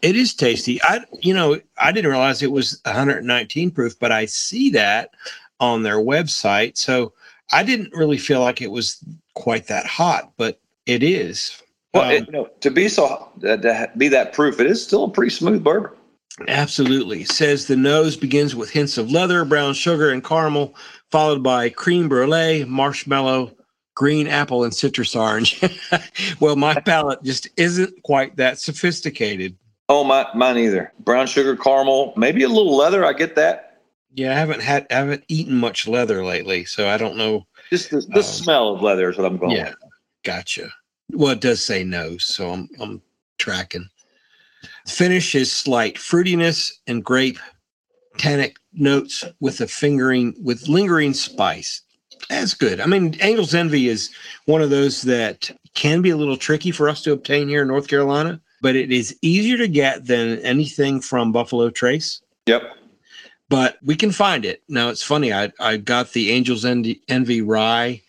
[0.00, 0.82] It is tasty.
[0.82, 5.10] I, you know, I didn't realize it was 119 proof, but I see that
[5.60, 6.76] on their website.
[6.76, 7.12] So
[7.52, 9.04] I didn't really feel like it was
[9.34, 11.62] quite that hot, but it is.
[11.94, 13.04] Well, Um, it, you know, to be so
[13.46, 15.90] uh, to be that proof, it is still a pretty smooth bourbon.
[16.48, 17.24] Absolutely.
[17.24, 20.74] Says the nose begins with hints of leather, brown sugar, and caramel,
[21.10, 23.54] followed by cream brulee, marshmallow,
[23.94, 25.60] green apple, and citrus orange.
[26.40, 29.56] well, my palate just isn't quite that sophisticated.
[29.88, 30.92] Oh, my, mine either.
[31.00, 33.04] Brown sugar, caramel, maybe a little leather.
[33.04, 33.80] I get that.
[34.14, 37.46] Yeah, I haven't had, I haven't eaten much leather lately, so I don't know.
[37.70, 39.56] Just the, the Um, smell of leather is what I'm going.
[39.56, 39.76] Yeah, with.
[40.24, 40.68] gotcha.
[41.10, 43.02] Well, it does say nose, so I'm I'm
[43.38, 43.88] tracking.
[44.86, 47.38] Finish is slight fruitiness and grape
[48.18, 51.82] tannic notes with a fingering with lingering spice.
[52.28, 52.80] That's good.
[52.80, 54.10] I mean, Angel's Envy is
[54.46, 57.68] one of those that can be a little tricky for us to obtain here in
[57.68, 62.22] North Carolina, but it is easier to get than anything from Buffalo Trace.
[62.46, 62.62] Yep.
[63.48, 64.62] But we can find it.
[64.68, 65.32] Now it's funny.
[65.32, 68.02] I I got the Angel's Envy, Envy rye,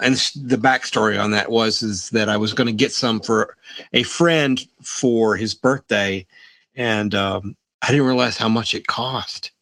[0.00, 3.56] and the backstory on that was is that I was going to get some for
[3.92, 6.26] a friend for his birthday,
[6.74, 9.52] and um, I didn't realize how much it cost.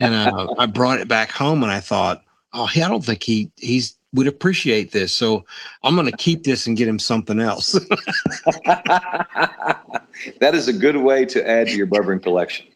[0.00, 2.22] And uh, I brought it back home, and I thought,
[2.52, 5.12] oh, I don't think he he's would appreciate this.
[5.12, 5.44] So
[5.82, 7.72] I'm going to keep this and get him something else.
[10.40, 12.66] that is a good way to add to your bourbon collection.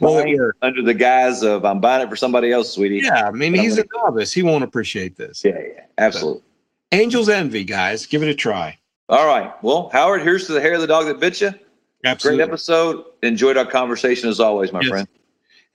[0.00, 3.00] well, it under the guise of I'm buying it for somebody else, sweetie.
[3.04, 4.32] yeah, I mean, But he's a novice.
[4.32, 5.44] He won't appreciate this.
[5.44, 6.42] yeah, yeah, absolutely.
[6.92, 8.76] Angel's Envy, guys, give it a try.
[9.08, 9.52] All right.
[9.62, 11.52] Well, Howard, here's to the hair of the dog that bit you.
[12.04, 12.38] Absolutely.
[12.38, 13.04] Great episode.
[13.22, 14.88] Enjoyed our conversation as always, my Yes.
[14.88, 15.08] friend.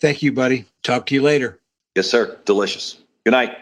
[0.01, 0.65] Thank you, buddy.
[0.83, 1.59] Talk to you later.
[1.95, 2.37] Yes, sir.
[2.45, 2.97] Delicious.
[3.23, 3.57] Good night.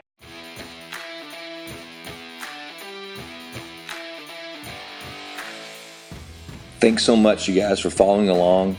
[6.83, 8.75] Thanks so much, you guys, for following along,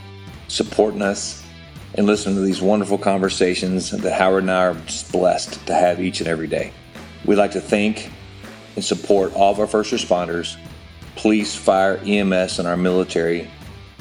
[0.49, 1.43] supporting us,
[1.95, 6.03] and listening to these wonderful conversations that Howard and I are just blessed to have
[6.03, 6.71] each and every day.
[7.25, 8.11] We'd like to thank
[8.77, 10.59] and support all of our first responders,
[11.17, 13.51] police, fire, EMS, and our military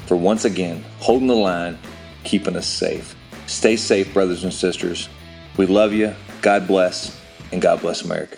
[0.04, 1.78] for once again holding the line,
[2.24, 3.16] keeping us safe.
[3.46, 5.08] Stay safe, brothers and sisters.
[5.56, 6.14] We love you.
[6.42, 7.18] God bless,
[7.52, 8.36] and God bless America.